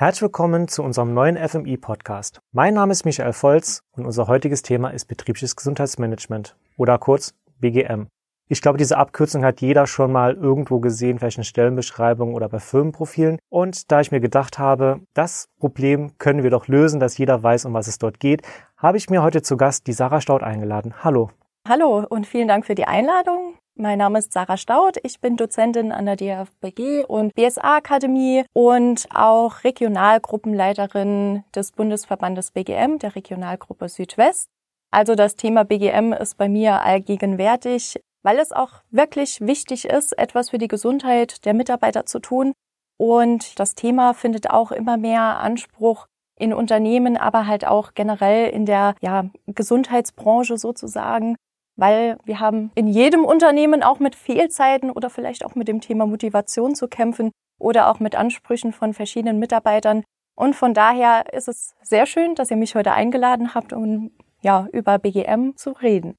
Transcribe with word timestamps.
Herzlich 0.00 0.22
willkommen 0.22 0.68
zu 0.68 0.84
unserem 0.84 1.12
neuen 1.12 1.36
FMI-Podcast. 1.36 2.40
Mein 2.52 2.74
Name 2.74 2.92
ist 2.92 3.04
Michael 3.04 3.32
Volz 3.32 3.82
und 3.96 4.06
unser 4.06 4.28
heutiges 4.28 4.62
Thema 4.62 4.90
ist 4.90 5.06
betriebliches 5.06 5.56
Gesundheitsmanagement 5.56 6.54
oder 6.76 6.98
kurz 6.98 7.34
BGM. 7.58 8.06
Ich 8.48 8.62
glaube, 8.62 8.78
diese 8.78 8.96
Abkürzung 8.96 9.44
hat 9.44 9.60
jeder 9.60 9.88
schon 9.88 10.12
mal 10.12 10.34
irgendwo 10.34 10.78
gesehen, 10.78 11.18
vielleicht 11.18 11.38
in 11.38 11.42
Stellenbeschreibungen 11.42 12.36
oder 12.36 12.48
bei 12.48 12.60
Firmenprofilen. 12.60 13.40
Und 13.48 13.90
da 13.90 14.00
ich 14.00 14.12
mir 14.12 14.20
gedacht 14.20 14.60
habe, 14.60 15.00
das 15.14 15.48
Problem 15.58 16.16
können 16.18 16.44
wir 16.44 16.50
doch 16.50 16.68
lösen, 16.68 17.00
dass 17.00 17.18
jeder 17.18 17.42
weiß, 17.42 17.64
um 17.64 17.74
was 17.74 17.88
es 17.88 17.98
dort 17.98 18.20
geht, 18.20 18.42
habe 18.76 18.98
ich 18.98 19.10
mir 19.10 19.24
heute 19.24 19.42
zu 19.42 19.56
Gast 19.56 19.88
die 19.88 19.92
Sarah 19.92 20.20
Staud 20.20 20.44
eingeladen. 20.44 21.02
Hallo. 21.02 21.32
Hallo 21.68 22.06
und 22.08 22.24
vielen 22.24 22.46
Dank 22.46 22.66
für 22.66 22.76
die 22.76 22.86
Einladung. 22.86 23.56
Mein 23.80 23.98
Name 23.98 24.18
ist 24.18 24.32
Sarah 24.32 24.56
Staud. 24.56 24.96
Ich 25.04 25.20
bin 25.20 25.36
Dozentin 25.36 25.92
an 25.92 26.06
der 26.06 26.16
DFBG 26.16 27.04
und 27.04 27.32
BSA 27.36 27.76
Akademie 27.76 28.44
und 28.52 29.06
auch 29.14 29.62
Regionalgruppenleiterin 29.62 31.44
des 31.54 31.70
Bundesverbandes 31.70 32.50
BGM, 32.50 32.98
der 32.98 33.14
Regionalgruppe 33.14 33.88
Südwest. 33.88 34.48
Also 34.90 35.14
das 35.14 35.36
Thema 35.36 35.62
BGM 35.62 36.12
ist 36.12 36.36
bei 36.36 36.48
mir 36.48 36.82
allgegenwärtig, 36.82 38.00
weil 38.24 38.40
es 38.40 38.50
auch 38.50 38.82
wirklich 38.90 39.42
wichtig 39.42 39.84
ist, 39.84 40.18
etwas 40.18 40.50
für 40.50 40.58
die 40.58 40.66
Gesundheit 40.66 41.44
der 41.44 41.54
Mitarbeiter 41.54 42.04
zu 42.04 42.18
tun. 42.18 42.54
Und 42.96 43.60
das 43.60 43.76
Thema 43.76 44.12
findet 44.12 44.50
auch 44.50 44.72
immer 44.72 44.96
mehr 44.96 45.38
Anspruch 45.38 46.08
in 46.36 46.52
Unternehmen, 46.52 47.16
aber 47.16 47.46
halt 47.46 47.64
auch 47.64 47.94
generell 47.94 48.50
in 48.50 48.66
der 48.66 48.96
ja, 49.00 49.26
Gesundheitsbranche 49.46 50.58
sozusagen 50.58 51.36
weil 51.78 52.18
wir 52.24 52.40
haben 52.40 52.70
in 52.74 52.88
jedem 52.88 53.24
Unternehmen 53.24 53.82
auch 53.82 54.00
mit 54.00 54.16
Fehlzeiten 54.16 54.90
oder 54.90 55.08
vielleicht 55.08 55.44
auch 55.44 55.54
mit 55.54 55.68
dem 55.68 55.80
Thema 55.80 56.06
Motivation 56.06 56.74
zu 56.74 56.88
kämpfen 56.88 57.30
oder 57.58 57.88
auch 57.88 58.00
mit 58.00 58.16
Ansprüchen 58.16 58.72
von 58.72 58.92
verschiedenen 58.92 59.38
Mitarbeitern. 59.38 60.02
Und 60.34 60.54
von 60.54 60.74
daher 60.74 61.32
ist 61.32 61.48
es 61.48 61.74
sehr 61.82 62.06
schön, 62.06 62.34
dass 62.34 62.50
ihr 62.50 62.56
mich 62.56 62.74
heute 62.74 62.92
eingeladen 62.92 63.54
habt, 63.54 63.72
um 63.72 64.10
ja, 64.42 64.68
über 64.72 64.98
BGM 64.98 65.56
zu 65.56 65.70
reden. 65.70 66.14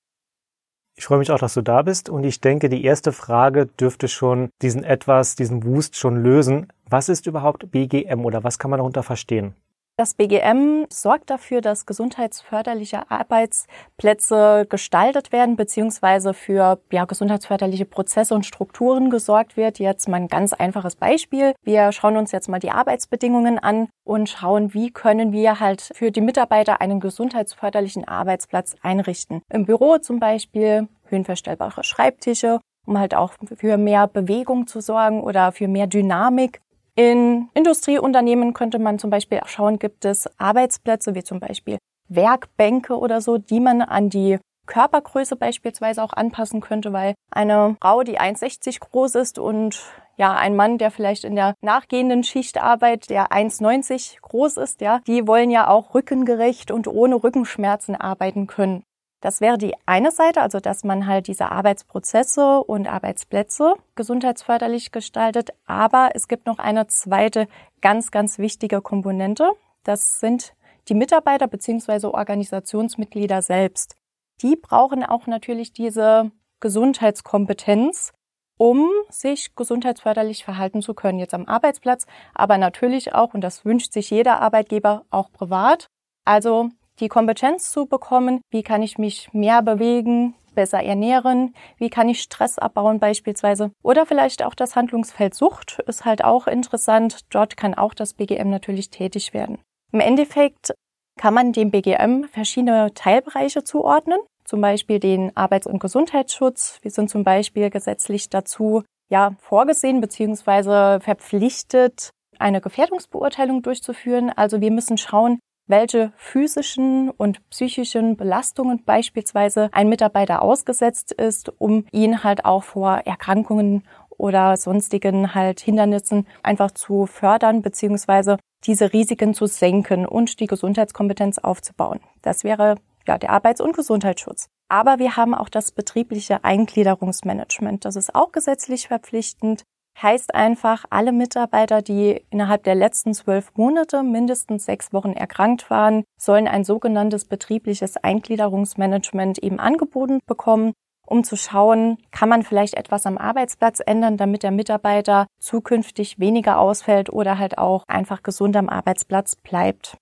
Ich 0.97 1.05
freue 1.05 1.19
mich 1.19 1.31
auch, 1.31 1.39
dass 1.39 1.53
du 1.53 1.61
da 1.61 1.81
bist 1.81 2.09
und 2.09 2.25
ich 2.25 2.41
denke, 2.41 2.67
die 2.67 2.83
erste 2.83 3.13
Frage 3.13 3.65
dürfte 3.65 4.07
schon 4.07 4.49
diesen 4.61 4.83
etwas, 4.83 5.35
diesen 5.35 5.63
Wust 5.63 5.95
schon 5.95 6.21
lösen. 6.21 6.67
Was 6.89 7.07
ist 7.07 7.27
überhaupt 7.27 7.71
BGM 7.71 8.25
oder 8.25 8.43
was 8.43 8.59
kann 8.59 8.71
man 8.71 8.79
darunter 8.79 9.03
verstehen? 9.03 9.55
Das 9.99 10.13
BGM 10.13 10.85
sorgt 10.87 11.29
dafür, 11.29 11.59
dass 11.59 11.85
gesundheitsförderliche 11.85 13.11
Arbeitsplätze 13.11 14.65
gestaltet 14.69 15.33
werden, 15.33 15.57
beziehungsweise 15.57 16.33
für 16.33 16.79
ja, 16.89 17.03
gesundheitsförderliche 17.03 17.83
Prozesse 17.83 18.33
und 18.33 18.45
Strukturen 18.45 19.09
gesorgt 19.09 19.57
wird. 19.57 19.77
Jetzt 19.77 20.07
mal 20.07 20.15
ein 20.15 20.29
ganz 20.29 20.53
einfaches 20.53 20.95
Beispiel. 20.95 21.53
Wir 21.63 21.91
schauen 21.91 22.15
uns 22.15 22.31
jetzt 22.31 22.47
mal 22.47 22.59
die 22.59 22.71
Arbeitsbedingungen 22.71 23.59
an 23.59 23.89
und 24.05 24.29
schauen, 24.29 24.73
wie 24.73 24.89
können 24.89 25.33
wir 25.33 25.59
halt 25.59 25.89
für 25.93 26.11
die 26.11 26.21
Mitarbeiter 26.21 26.79
einen 26.79 27.01
gesundheitsförderlichen 27.01 28.07
Arbeitsplatz 28.07 28.77
einrichten. 28.81 29.41
Im 29.51 29.65
Büro 29.65 29.97
zum 29.97 30.21
Beispiel 30.21 30.87
höhenverstellbare 31.09 31.83
Schreibtische 31.83 32.61
um 32.85 32.97
halt 32.97 33.13
auch 33.13 33.33
für 33.55 33.77
mehr 33.77 34.07
Bewegung 34.07 34.65
zu 34.65 34.81
sorgen 34.81 35.21
oder 35.21 35.51
für 35.51 35.67
mehr 35.67 35.85
Dynamik 35.85 36.59
in 36.99 37.47
Industrieunternehmen 37.53 38.53
könnte 38.53 38.77
man 38.77 38.99
zum 38.99 39.09
Beispiel 39.09 39.39
auch 39.39 39.47
schauen, 39.47 39.79
gibt 39.79 40.03
es 40.03 40.29
Arbeitsplätze 40.37 41.15
wie 41.15 41.23
zum 41.23 41.39
Beispiel 41.39 41.77
Werkbänke 42.09 42.97
oder 42.97 43.21
so, 43.21 43.37
die 43.37 43.61
man 43.61 43.81
an 43.81 44.09
die 44.09 44.37
Körpergröße 44.65 45.37
beispielsweise 45.37 46.03
auch 46.03 46.11
anpassen 46.11 46.59
könnte, 46.59 46.91
weil 46.91 47.15
eine 47.31 47.77
Frau, 47.81 48.03
die 48.03 48.19
1,60 48.19 48.81
groß 48.81 49.15
ist 49.15 49.39
und 49.39 49.81
ja, 50.17 50.35
ein 50.35 50.57
Mann, 50.57 50.77
der 50.77 50.91
vielleicht 50.91 51.23
in 51.23 51.37
der 51.37 51.53
nachgehenden 51.61 52.25
Schichtarbeit, 52.25 53.09
der 53.09 53.31
1,90 53.31 54.19
groß 54.19 54.57
ist, 54.57 54.81
ja, 54.81 54.99
die 55.07 55.25
wollen 55.25 55.51
ja 55.51 55.69
auch 55.69 55.95
rückengerecht 55.95 56.69
und 56.69 56.89
ohne 56.89 57.15
Rückenschmerzen 57.15 57.95
arbeiten 57.95 58.45
können. 58.45 58.83
Das 59.21 59.41
wäre 59.41 59.57
die 59.57 59.73
eine 59.85 60.11
Seite, 60.11 60.41
also 60.41 60.59
dass 60.59 60.83
man 60.83 61.05
halt 61.05 61.27
diese 61.27 61.51
Arbeitsprozesse 61.51 62.63
und 62.63 62.87
Arbeitsplätze 62.87 63.73
gesundheitsförderlich 63.95 64.91
gestaltet. 64.91 65.49
Aber 65.65 66.11
es 66.13 66.27
gibt 66.27 66.45
noch 66.45 66.57
eine 66.57 66.87
zweite 66.87 67.47
ganz, 67.81 68.11
ganz 68.11 68.39
wichtige 68.39 68.81
Komponente. 68.81 69.51
Das 69.83 70.19
sind 70.19 70.53
die 70.87 70.93
Mitarbeiter 70.93 71.47
beziehungsweise 71.47 72.13
Organisationsmitglieder 72.13 73.41
selbst. 73.41 73.95
Die 74.41 74.55
brauchen 74.55 75.03
auch 75.03 75.27
natürlich 75.27 75.73
diese 75.73 76.31
Gesundheitskompetenz, 76.61 78.13
um 78.57 78.89
sich 79.09 79.55
gesundheitsförderlich 79.55 80.43
verhalten 80.43 80.81
zu 80.81 80.93
können, 80.93 81.19
jetzt 81.19 81.33
am 81.33 81.45
Arbeitsplatz, 81.45 82.05
aber 82.33 82.57
natürlich 82.57 83.13
auch, 83.13 83.33
und 83.33 83.41
das 83.41 83.63
wünscht 83.63 83.93
sich 83.93 84.09
jeder 84.09 84.41
Arbeitgeber, 84.41 85.05
auch 85.09 85.31
privat. 85.31 85.87
Also 86.25 86.69
die 86.99 87.07
Kompetenz 87.07 87.71
zu 87.71 87.85
bekommen, 87.85 88.41
wie 88.51 88.63
kann 88.63 88.81
ich 88.81 88.97
mich 88.97 89.33
mehr 89.33 89.61
bewegen, 89.61 90.35
besser 90.55 90.83
ernähren, 90.83 91.53
wie 91.77 91.89
kann 91.89 92.09
ich 92.09 92.21
Stress 92.21 92.59
abbauen 92.59 92.99
beispielsweise. 92.99 93.71
Oder 93.81 94.05
vielleicht 94.05 94.43
auch 94.43 94.55
das 94.55 94.75
Handlungsfeld 94.75 95.33
Sucht 95.33 95.79
ist 95.87 96.05
halt 96.05 96.23
auch 96.23 96.47
interessant. 96.47 97.19
Dort 97.29 97.57
kann 97.57 97.75
auch 97.75 97.93
das 97.93 98.13
BGM 98.13 98.49
natürlich 98.49 98.89
tätig 98.89 99.33
werden. 99.33 99.59
Im 99.91 100.01
Endeffekt 100.01 100.73
kann 101.17 101.33
man 101.33 101.53
dem 101.53 101.71
BGM 101.71 102.25
verschiedene 102.25 102.93
Teilbereiche 102.93 103.63
zuordnen, 103.63 104.19
zum 104.45 104.61
Beispiel 104.61 104.99
den 104.99 105.35
Arbeits- 105.35 105.67
und 105.67 105.79
Gesundheitsschutz. 105.79 106.79
Wir 106.81 106.91
sind 106.91 107.09
zum 107.09 107.23
Beispiel 107.23 107.69
gesetzlich 107.69 108.29
dazu 108.29 108.83
ja 109.09 109.35
vorgesehen 109.39 110.01
bzw. 110.01 110.99
verpflichtet, 110.99 112.11
eine 112.37 112.61
Gefährdungsbeurteilung 112.61 113.61
durchzuführen. 113.61 114.31
Also 114.35 114.61
wir 114.61 114.71
müssen 114.71 114.97
schauen, 114.97 115.39
welche 115.69 116.11
physischen 116.17 117.09
und 117.09 117.47
psychischen 117.49 118.17
Belastungen 118.17 118.83
beispielsweise 118.83 119.69
ein 119.71 119.87
Mitarbeiter 119.87 120.41
ausgesetzt 120.41 121.11
ist, 121.11 121.53
um 121.59 121.85
ihn 121.91 122.23
halt 122.23 122.43
auch 122.43 122.63
vor 122.63 123.01
Erkrankungen 123.05 123.83
oder 124.09 124.57
sonstigen 124.57 125.33
halt 125.33 125.61
Hindernissen 125.61 126.27
einfach 126.43 126.71
zu 126.71 127.05
fördern 127.05 127.61
beziehungsweise 127.61 128.37
diese 128.65 128.91
Risiken 128.91 129.33
zu 129.33 129.45
senken 129.45 130.05
und 130.05 130.39
die 130.39 130.47
Gesundheitskompetenz 130.47 131.37
aufzubauen. 131.37 132.01
Das 132.21 132.43
wäre 132.43 132.75
ja 133.07 133.17
der 133.17 133.29
Arbeits- 133.29 133.61
und 133.61 133.75
Gesundheitsschutz. 133.75 134.47
Aber 134.67 134.99
wir 134.99 135.15
haben 135.15 135.33
auch 135.33 135.49
das 135.49 135.71
betriebliche 135.71 136.43
Eingliederungsmanagement. 136.43 137.85
Das 137.85 137.95
ist 137.95 138.13
auch 138.13 138.31
gesetzlich 138.31 138.87
verpflichtend 138.87 139.63
heißt 140.01 140.33
einfach, 140.35 140.85
alle 140.89 141.11
Mitarbeiter, 141.11 141.81
die 141.81 142.23
innerhalb 142.29 142.63
der 142.63 142.75
letzten 142.75 143.13
zwölf 143.13 143.51
Monate 143.55 144.03
mindestens 144.03 144.65
sechs 144.65 144.93
Wochen 144.93 145.13
erkrankt 145.13 145.69
waren, 145.69 146.03
sollen 146.17 146.47
ein 146.47 146.63
sogenanntes 146.63 147.25
betriebliches 147.25 147.97
Eingliederungsmanagement 147.97 149.39
eben 149.39 149.59
angeboten 149.59 150.19
bekommen, 150.25 150.73
um 151.05 151.23
zu 151.23 151.35
schauen, 151.35 151.97
kann 152.11 152.29
man 152.29 152.43
vielleicht 152.43 152.75
etwas 152.75 153.05
am 153.05 153.17
Arbeitsplatz 153.17 153.79
ändern, 153.83 154.17
damit 154.17 154.43
der 154.43 154.51
Mitarbeiter 154.51 155.25
zukünftig 155.39 156.19
weniger 156.19 156.59
ausfällt 156.59 157.11
oder 157.11 157.39
halt 157.39 157.57
auch 157.57 157.83
einfach 157.87 158.21
gesund 158.21 158.55
am 158.55 158.69
Arbeitsplatz 158.69 159.35
bleibt. 159.35 159.97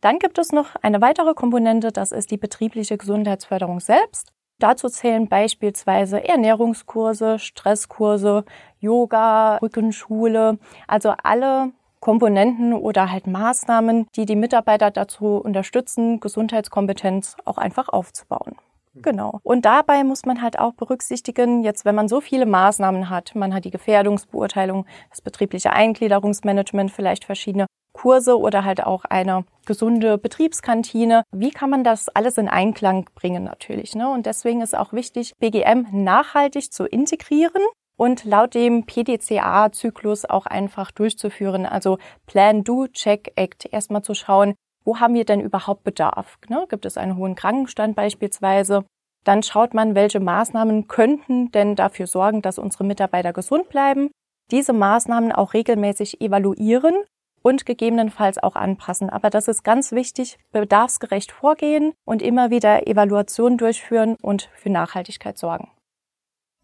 Dann 0.00 0.18
gibt 0.18 0.38
es 0.38 0.52
noch 0.52 0.76
eine 0.82 1.00
weitere 1.00 1.34
Komponente, 1.34 1.90
das 1.90 2.12
ist 2.12 2.30
die 2.30 2.36
betriebliche 2.36 2.98
Gesundheitsförderung 2.98 3.80
selbst. 3.80 4.32
Dazu 4.60 4.88
zählen 4.88 5.28
beispielsweise 5.28 6.22
Ernährungskurse, 6.22 7.38
Stresskurse, 7.38 8.44
Yoga, 8.84 9.56
Rückenschule, 9.56 10.58
also 10.86 11.14
alle 11.22 11.72
Komponenten 12.00 12.74
oder 12.74 13.10
halt 13.10 13.26
Maßnahmen, 13.26 14.06
die 14.14 14.26
die 14.26 14.36
Mitarbeiter 14.36 14.90
dazu 14.90 15.36
unterstützen, 15.36 16.20
Gesundheitskompetenz 16.20 17.36
auch 17.46 17.56
einfach 17.56 17.88
aufzubauen. 17.88 18.56
Genau. 18.96 19.40
Und 19.42 19.64
dabei 19.64 20.04
muss 20.04 20.24
man 20.24 20.42
halt 20.42 20.58
auch 20.58 20.74
berücksichtigen, 20.74 21.64
jetzt 21.64 21.84
wenn 21.84 21.94
man 21.94 22.08
so 22.08 22.20
viele 22.20 22.46
Maßnahmen 22.46 23.10
hat, 23.10 23.34
man 23.34 23.54
hat 23.54 23.64
die 23.64 23.70
Gefährdungsbeurteilung, 23.70 24.86
das 25.10 25.22
betriebliche 25.22 25.72
Eingliederungsmanagement, 25.72 26.90
vielleicht 26.90 27.24
verschiedene 27.24 27.66
Kurse 27.94 28.38
oder 28.38 28.64
halt 28.64 28.84
auch 28.84 29.04
eine 29.04 29.44
gesunde 29.66 30.18
Betriebskantine. 30.18 31.22
Wie 31.32 31.50
kann 31.50 31.70
man 31.70 31.84
das 31.84 32.08
alles 32.10 32.36
in 32.36 32.48
Einklang 32.48 33.08
bringen 33.14 33.44
natürlich? 33.44 33.94
Ne? 33.94 34.10
Und 34.10 34.26
deswegen 34.26 34.60
ist 34.60 34.76
auch 34.76 34.92
wichtig, 34.92 35.32
BGM 35.38 35.86
nachhaltig 35.92 36.72
zu 36.72 36.84
integrieren 36.84 37.62
und 37.96 38.24
laut 38.24 38.54
dem 38.54 38.86
PDCA-Zyklus 38.86 40.24
auch 40.24 40.46
einfach 40.46 40.90
durchzuführen. 40.90 41.66
Also 41.66 41.98
Plan, 42.26 42.64
Do, 42.64 42.88
Check, 42.88 43.32
Act. 43.36 43.66
Erstmal 43.72 44.02
zu 44.02 44.14
schauen, 44.14 44.54
wo 44.84 45.00
haben 45.00 45.14
wir 45.14 45.24
denn 45.24 45.40
überhaupt 45.40 45.84
Bedarf? 45.84 46.38
Ne? 46.48 46.66
Gibt 46.68 46.84
es 46.86 46.98
einen 46.98 47.16
hohen 47.16 47.34
Krankenstand 47.34 47.96
beispielsweise? 47.96 48.84
Dann 49.24 49.42
schaut 49.42 49.72
man, 49.72 49.94
welche 49.94 50.20
Maßnahmen 50.20 50.86
könnten 50.86 51.50
denn 51.50 51.76
dafür 51.76 52.06
sorgen, 52.06 52.42
dass 52.42 52.58
unsere 52.58 52.84
Mitarbeiter 52.84 53.32
gesund 53.32 53.68
bleiben. 53.70 54.10
Diese 54.50 54.74
Maßnahmen 54.74 55.32
auch 55.32 55.54
regelmäßig 55.54 56.20
evaluieren 56.20 56.94
und 57.40 57.64
gegebenenfalls 57.64 58.42
auch 58.42 58.56
anpassen. 58.56 59.08
Aber 59.08 59.30
das 59.30 59.48
ist 59.48 59.64
ganz 59.64 59.92
wichtig, 59.92 60.38
bedarfsgerecht 60.52 61.32
vorgehen 61.32 61.92
und 62.04 62.20
immer 62.20 62.50
wieder 62.50 62.86
Evaluationen 62.86 63.56
durchführen 63.56 64.16
und 64.20 64.50
für 64.54 64.70
Nachhaltigkeit 64.70 65.38
sorgen. 65.38 65.70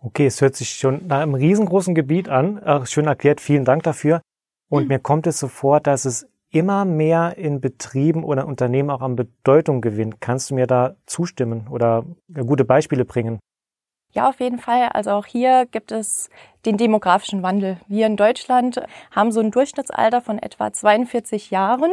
Okay, 0.03 0.27
es 0.27 0.41
hört 0.41 0.57
sich 0.57 0.71
schon 0.71 1.07
nach 1.07 1.21
einem 1.21 1.35
riesengroßen 1.35 1.95
Gebiet 1.95 2.29
an. 2.29 2.87
Schön 2.87 3.07
erklärt, 3.07 3.41
vielen 3.41 3.65
Dank 3.65 3.83
dafür. 3.83 4.23
Und 4.71 4.85
mhm. 4.85 4.89
mir 4.89 4.99
kommt 4.99 5.27
es 5.27 5.39
so 5.39 5.49
vor, 5.49 5.81
dass 5.81 6.07
es 6.07 6.27
immer 6.51 6.85
mehr 6.85 7.37
in 7.37 7.61
Betrieben 7.61 8.25
oder 8.25 8.47
Unternehmen 8.47 8.91
auch 8.91 9.03
an 9.03 9.15
Bedeutung 9.15 9.81
gewinnt. 9.81 10.21
Kannst 10.21 10.51
du 10.51 10.55
mir 10.55 10.67
da 10.67 10.97
zustimmen 11.07 11.69
oder 11.69 12.05
gute 12.35 12.65
Beispiele 12.65 13.05
bringen? 13.05 13.39
Ja, 14.13 14.29
auf 14.29 14.41
jeden 14.41 14.59
Fall. 14.59 14.89
Also 14.89 15.13
auch 15.13 15.27
hier 15.27 15.67
gibt 15.67 15.93
es 15.93 16.31
den 16.67 16.77
demografischen 16.77 17.43
Wandel. 17.43 17.79
Wir 17.87 18.07
in 18.07 18.17
Deutschland 18.17 18.83
haben 19.13 19.31
so 19.31 19.41
ein 19.41 19.53
Durchschnittsalter 19.53 20.21
von 20.21 20.39
etwa 20.39 20.73
42 20.73 21.51
Jahren. 21.51 21.93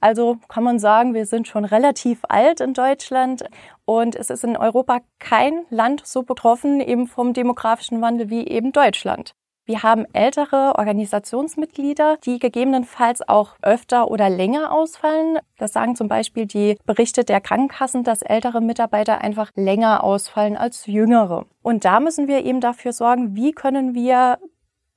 Also 0.00 0.38
kann 0.48 0.64
man 0.64 0.78
sagen, 0.78 1.12
wir 1.12 1.26
sind 1.26 1.46
schon 1.46 1.66
relativ 1.66 2.20
alt 2.28 2.60
in 2.60 2.72
Deutschland. 2.72 3.44
Und 3.84 4.16
es 4.16 4.30
ist 4.30 4.44
in 4.44 4.56
Europa 4.56 5.00
kein 5.18 5.66
Land 5.68 6.06
so 6.06 6.22
betroffen 6.22 6.80
eben 6.80 7.06
vom 7.06 7.34
demografischen 7.34 8.00
Wandel 8.00 8.30
wie 8.30 8.46
eben 8.46 8.72
Deutschland. 8.72 9.34
Wir 9.68 9.82
haben 9.82 10.06
ältere 10.14 10.72
Organisationsmitglieder, 10.78 12.16
die 12.24 12.38
gegebenenfalls 12.38 13.28
auch 13.28 13.54
öfter 13.60 14.10
oder 14.10 14.30
länger 14.30 14.72
ausfallen. 14.72 15.40
Das 15.58 15.74
sagen 15.74 15.94
zum 15.94 16.08
Beispiel 16.08 16.46
die 16.46 16.78
Berichte 16.86 17.22
der 17.22 17.42
Krankenkassen, 17.42 18.02
dass 18.02 18.22
ältere 18.22 18.62
Mitarbeiter 18.62 19.20
einfach 19.20 19.50
länger 19.56 20.02
ausfallen 20.02 20.56
als 20.56 20.86
jüngere. 20.86 21.44
Und 21.60 21.84
da 21.84 22.00
müssen 22.00 22.28
wir 22.28 22.46
eben 22.46 22.62
dafür 22.62 22.94
sorgen, 22.94 23.36
wie 23.36 23.52
können 23.52 23.94
wir 23.94 24.38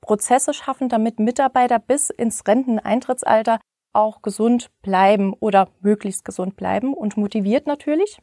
Prozesse 0.00 0.54
schaffen, 0.54 0.88
damit 0.88 1.20
Mitarbeiter 1.20 1.78
bis 1.78 2.08
ins 2.08 2.46
Renteneintrittsalter 2.48 3.60
auch 3.92 4.22
gesund 4.22 4.70
bleiben 4.80 5.34
oder 5.38 5.68
möglichst 5.82 6.24
gesund 6.24 6.56
bleiben 6.56 6.94
und 6.94 7.18
motiviert 7.18 7.66
natürlich. 7.66 8.22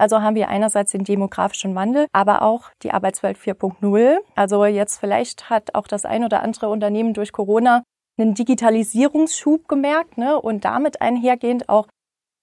Also 0.00 0.22
haben 0.22 0.34
wir 0.34 0.48
einerseits 0.48 0.92
den 0.92 1.04
demografischen 1.04 1.74
Wandel, 1.74 2.06
aber 2.12 2.42
auch 2.42 2.70
die 2.82 2.90
Arbeitswelt 2.90 3.36
4.0. 3.36 4.16
Also 4.34 4.64
jetzt 4.64 4.98
vielleicht 4.98 5.50
hat 5.50 5.74
auch 5.74 5.86
das 5.86 6.04
ein 6.04 6.24
oder 6.24 6.42
andere 6.42 6.68
Unternehmen 6.70 7.12
durch 7.12 7.32
Corona 7.32 7.82
einen 8.18 8.34
Digitalisierungsschub 8.34 9.68
gemerkt 9.68 10.18
ne? 10.18 10.40
und 10.40 10.64
damit 10.64 11.00
einhergehend 11.00 11.68
auch 11.68 11.86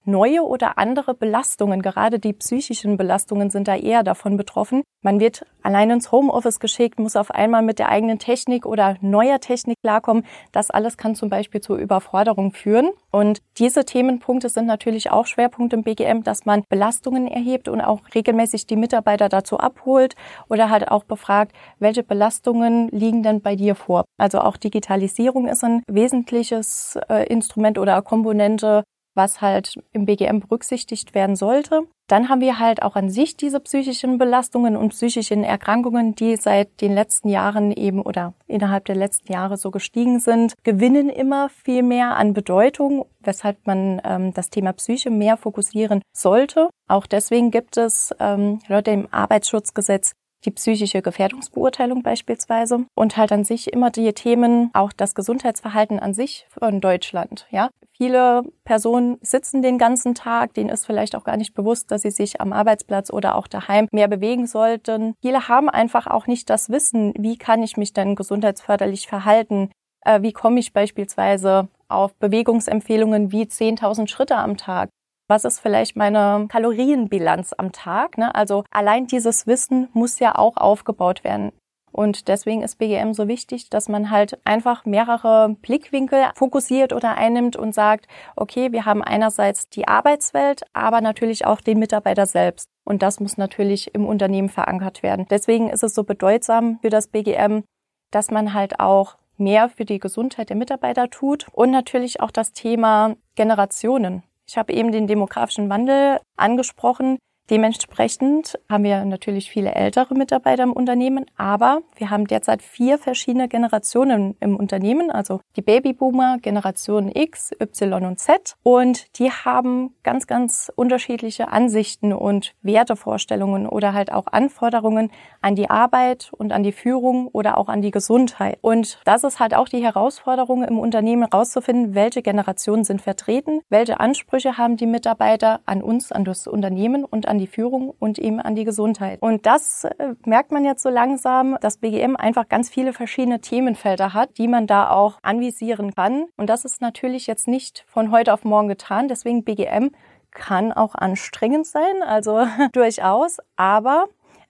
neue 0.08 0.42
oder 0.42 0.78
andere 0.78 1.14
Belastungen, 1.14 1.82
gerade 1.82 2.18
die 2.18 2.32
psychischen 2.32 2.96
Belastungen 2.96 3.50
sind 3.50 3.68
da 3.68 3.76
eher 3.76 4.02
davon 4.02 4.36
betroffen. 4.36 4.82
Man 5.02 5.20
wird 5.20 5.46
allein 5.62 5.90
ins 5.90 6.10
Homeoffice 6.10 6.58
geschickt, 6.58 6.98
muss 6.98 7.14
auf 7.14 7.30
einmal 7.30 7.62
mit 7.62 7.78
der 7.78 7.90
eigenen 7.90 8.18
Technik 8.18 8.66
oder 8.66 8.96
neuer 9.00 9.38
Technik 9.38 9.76
klarkommen. 9.84 10.24
Das 10.50 10.70
alles 10.70 10.96
kann 10.96 11.14
zum 11.14 11.28
Beispiel 11.28 11.60
zur 11.60 11.76
Überforderung 11.76 12.52
führen. 12.52 12.90
Und 13.10 13.40
diese 13.58 13.84
Themenpunkte 13.84 14.48
sind 14.48 14.66
natürlich 14.66 15.10
auch 15.10 15.26
Schwerpunkt 15.26 15.72
im 15.72 15.82
BGM, 15.82 16.22
dass 16.24 16.46
man 16.46 16.64
Belastungen 16.68 17.28
erhebt 17.28 17.68
und 17.68 17.80
auch 17.80 18.00
regelmäßig 18.14 18.66
die 18.66 18.76
Mitarbeiter 18.76 19.28
dazu 19.28 19.58
abholt 19.58 20.16
oder 20.48 20.70
halt 20.70 20.90
auch 20.90 21.04
befragt, 21.04 21.52
welche 21.78 22.02
Belastungen 22.02 22.88
liegen 22.88 23.22
denn 23.22 23.40
bei 23.40 23.54
dir 23.54 23.74
vor. 23.74 24.04
Also 24.18 24.40
auch 24.40 24.56
Digitalisierung 24.56 25.46
ist 25.46 25.62
ein 25.62 25.82
wesentliches 25.86 26.98
äh, 27.08 27.26
Instrument 27.26 27.78
oder 27.78 28.02
Komponente, 28.02 28.82
was 29.18 29.42
halt 29.42 29.74
im 29.92 30.06
BGM 30.06 30.40
berücksichtigt 30.40 31.14
werden 31.14 31.36
sollte. 31.36 31.82
Dann 32.06 32.30
haben 32.30 32.40
wir 32.40 32.58
halt 32.58 32.82
auch 32.82 32.96
an 32.96 33.10
sich 33.10 33.36
diese 33.36 33.60
psychischen 33.60 34.16
Belastungen 34.16 34.76
und 34.76 34.90
psychischen 34.90 35.44
Erkrankungen, 35.44 36.14
die 36.14 36.36
seit 36.36 36.80
den 36.80 36.94
letzten 36.94 37.28
Jahren 37.28 37.70
eben 37.70 38.00
oder 38.00 38.32
innerhalb 38.46 38.86
der 38.86 38.94
letzten 38.94 39.30
Jahre 39.30 39.58
so 39.58 39.70
gestiegen 39.70 40.18
sind, 40.18 40.54
gewinnen 40.64 41.10
immer 41.10 41.50
viel 41.50 41.82
mehr 41.82 42.16
an 42.16 42.32
Bedeutung, 42.32 43.04
weshalb 43.20 43.66
man 43.66 44.00
ähm, 44.04 44.32
das 44.32 44.48
Thema 44.48 44.72
Psyche 44.72 45.10
mehr 45.10 45.36
fokussieren 45.36 46.00
sollte. 46.16 46.70
Auch 46.88 47.06
deswegen 47.06 47.50
gibt 47.50 47.76
es 47.76 48.14
ähm, 48.18 48.60
laut 48.68 48.86
dem 48.86 49.06
Arbeitsschutzgesetz 49.10 50.12
die 50.44 50.50
psychische 50.50 51.02
Gefährdungsbeurteilung 51.02 52.02
beispielsweise 52.02 52.86
und 52.94 53.16
halt 53.16 53.32
an 53.32 53.44
sich 53.44 53.72
immer 53.72 53.90
die 53.90 54.12
Themen, 54.12 54.70
auch 54.72 54.92
das 54.92 55.14
Gesundheitsverhalten 55.14 55.98
an 55.98 56.14
sich 56.14 56.46
von 56.50 56.80
Deutschland. 56.80 57.46
Ja, 57.50 57.70
viele 57.96 58.42
Personen 58.64 59.18
sitzen 59.20 59.62
den 59.62 59.78
ganzen 59.78 60.14
Tag, 60.14 60.54
denen 60.54 60.70
ist 60.70 60.86
vielleicht 60.86 61.16
auch 61.16 61.24
gar 61.24 61.36
nicht 61.36 61.54
bewusst, 61.54 61.90
dass 61.90 62.02
sie 62.02 62.10
sich 62.10 62.40
am 62.40 62.52
Arbeitsplatz 62.52 63.10
oder 63.12 63.34
auch 63.34 63.46
daheim 63.46 63.88
mehr 63.92 64.08
bewegen 64.08 64.46
sollten. 64.46 65.14
Viele 65.20 65.48
haben 65.48 65.68
einfach 65.68 66.06
auch 66.06 66.26
nicht 66.26 66.48
das 66.50 66.70
Wissen, 66.70 67.12
wie 67.18 67.36
kann 67.36 67.62
ich 67.62 67.76
mich 67.76 67.92
denn 67.92 68.14
gesundheitsförderlich 68.14 69.06
verhalten? 69.06 69.70
Äh, 70.04 70.22
wie 70.22 70.32
komme 70.32 70.60
ich 70.60 70.72
beispielsweise 70.72 71.68
auf 71.88 72.14
Bewegungsempfehlungen 72.16 73.32
wie 73.32 73.44
10.000 73.44 74.08
Schritte 74.08 74.36
am 74.36 74.56
Tag? 74.56 74.90
Was 75.28 75.44
ist 75.44 75.60
vielleicht 75.60 75.96
meine 75.96 76.46
Kalorienbilanz 76.48 77.54
am 77.56 77.70
Tag. 77.72 78.18
Ne? 78.18 78.34
Also 78.34 78.64
allein 78.70 79.06
dieses 79.06 79.46
Wissen 79.46 79.88
muss 79.92 80.18
ja 80.18 80.34
auch 80.34 80.56
aufgebaut 80.56 81.22
werden. 81.22 81.52
Und 81.92 82.28
deswegen 82.28 82.62
ist 82.62 82.78
BGM 82.78 83.12
so 83.14 83.28
wichtig, 83.28 83.70
dass 83.70 83.88
man 83.88 84.10
halt 84.10 84.38
einfach 84.44 84.84
mehrere 84.84 85.56
Blickwinkel 85.62 86.26
fokussiert 86.34 86.92
oder 86.92 87.16
einnimmt 87.16 87.56
und 87.56 87.74
sagt, 87.74 88.06
okay, 88.36 88.72
wir 88.72 88.84
haben 88.84 89.02
einerseits 89.02 89.68
die 89.68 89.88
Arbeitswelt, 89.88 90.62
aber 90.72 91.00
natürlich 91.00 91.46
auch 91.46 91.60
den 91.60 91.78
Mitarbeiter 91.78 92.26
selbst. 92.26 92.68
Und 92.84 93.02
das 93.02 93.20
muss 93.20 93.36
natürlich 93.36 93.94
im 93.94 94.06
Unternehmen 94.06 94.48
verankert 94.48 95.02
werden. 95.02 95.26
Deswegen 95.30 95.70
ist 95.70 95.82
es 95.82 95.94
so 95.94 96.04
bedeutsam 96.04 96.78
für 96.80 96.90
das 96.90 97.08
BGM, 97.08 97.64
dass 98.10 98.30
man 98.30 98.54
halt 98.54 98.80
auch 98.80 99.16
mehr 99.36 99.68
für 99.68 99.84
die 99.84 99.98
Gesundheit 99.98 100.50
der 100.50 100.56
Mitarbeiter 100.56 101.10
tut 101.10 101.46
und 101.52 101.70
natürlich 101.70 102.20
auch 102.20 102.30
das 102.30 102.52
Thema 102.52 103.16
Generationen. 103.34 104.22
Ich 104.48 104.56
habe 104.56 104.72
eben 104.72 104.92
den 104.92 105.06
demografischen 105.06 105.68
Wandel 105.68 106.20
angesprochen. 106.36 107.18
Dementsprechend 107.50 108.58
haben 108.68 108.84
wir 108.84 109.04
natürlich 109.06 109.50
viele 109.50 109.74
ältere 109.74 110.14
Mitarbeiter 110.14 110.64
im 110.64 110.72
Unternehmen, 110.72 111.24
aber 111.36 111.80
wir 111.96 112.10
haben 112.10 112.26
derzeit 112.26 112.60
vier 112.60 112.98
verschiedene 112.98 113.48
Generationen 113.48 114.36
im 114.40 114.54
Unternehmen, 114.56 115.10
also 115.10 115.40
die 115.56 115.62
Babyboomer, 115.62 116.38
Generation 116.42 117.10
X, 117.14 117.52
Y 117.58 118.04
und 118.04 118.18
Z. 118.18 118.56
Und 118.62 119.18
die 119.18 119.30
haben 119.30 119.94
ganz, 120.02 120.26
ganz 120.26 120.70
unterschiedliche 120.76 121.48
Ansichten 121.48 122.12
und 122.12 122.54
Wertevorstellungen 122.60 123.66
oder 123.66 123.94
halt 123.94 124.12
auch 124.12 124.26
Anforderungen 124.26 125.10
an 125.40 125.54
die 125.54 125.70
Arbeit 125.70 126.30
und 126.36 126.52
an 126.52 126.62
die 126.62 126.72
Führung 126.72 127.28
oder 127.28 127.56
auch 127.56 127.68
an 127.68 127.80
die 127.80 127.90
Gesundheit. 127.90 128.58
Und 128.60 129.00
das 129.06 129.24
ist 129.24 129.40
halt 129.40 129.54
auch 129.54 129.68
die 129.68 129.82
Herausforderung 129.82 130.64
im 130.64 130.78
Unternehmen 130.78 131.28
herauszufinden, 131.30 131.94
welche 131.94 132.20
Generationen 132.20 132.84
sind 132.84 133.00
vertreten, 133.00 133.60
welche 133.70 134.00
Ansprüche 134.00 134.58
haben 134.58 134.76
die 134.76 134.86
Mitarbeiter 134.86 135.60
an 135.64 135.82
uns, 135.82 136.12
an 136.12 136.24
das 136.24 136.46
Unternehmen 136.46 137.06
und 137.06 137.26
an 137.26 137.37
an 137.38 137.40
die 137.40 137.46
Führung 137.46 137.94
und 138.00 138.18
eben 138.18 138.40
an 138.40 138.56
die 138.56 138.64
Gesundheit. 138.64 139.22
Und 139.22 139.46
das 139.46 139.84
äh, 139.84 140.14
merkt 140.24 140.50
man 140.50 140.64
jetzt 140.64 140.82
so 140.82 140.90
langsam, 140.90 141.56
dass 141.60 141.78
BGM 141.78 142.16
einfach 142.16 142.48
ganz 142.48 142.68
viele 142.68 142.92
verschiedene 142.92 143.40
Themenfelder 143.40 144.12
hat, 144.12 144.38
die 144.38 144.48
man 144.48 144.66
da 144.66 144.90
auch 144.90 145.20
anvisieren 145.22 145.94
kann. 145.94 146.26
Und 146.36 146.50
das 146.50 146.64
ist 146.64 146.80
natürlich 146.80 147.28
jetzt 147.28 147.46
nicht 147.46 147.84
von 147.86 148.10
heute 148.10 148.32
auf 148.32 148.44
morgen 148.44 148.66
getan. 148.66 149.06
Deswegen 149.06 149.44
BGM 149.44 149.90
kann 150.32 150.72
auch 150.72 150.96
anstrengend 150.96 151.66
sein, 151.66 152.02
also 152.04 152.44
durchaus. 152.72 153.38
Aber 153.54 154.06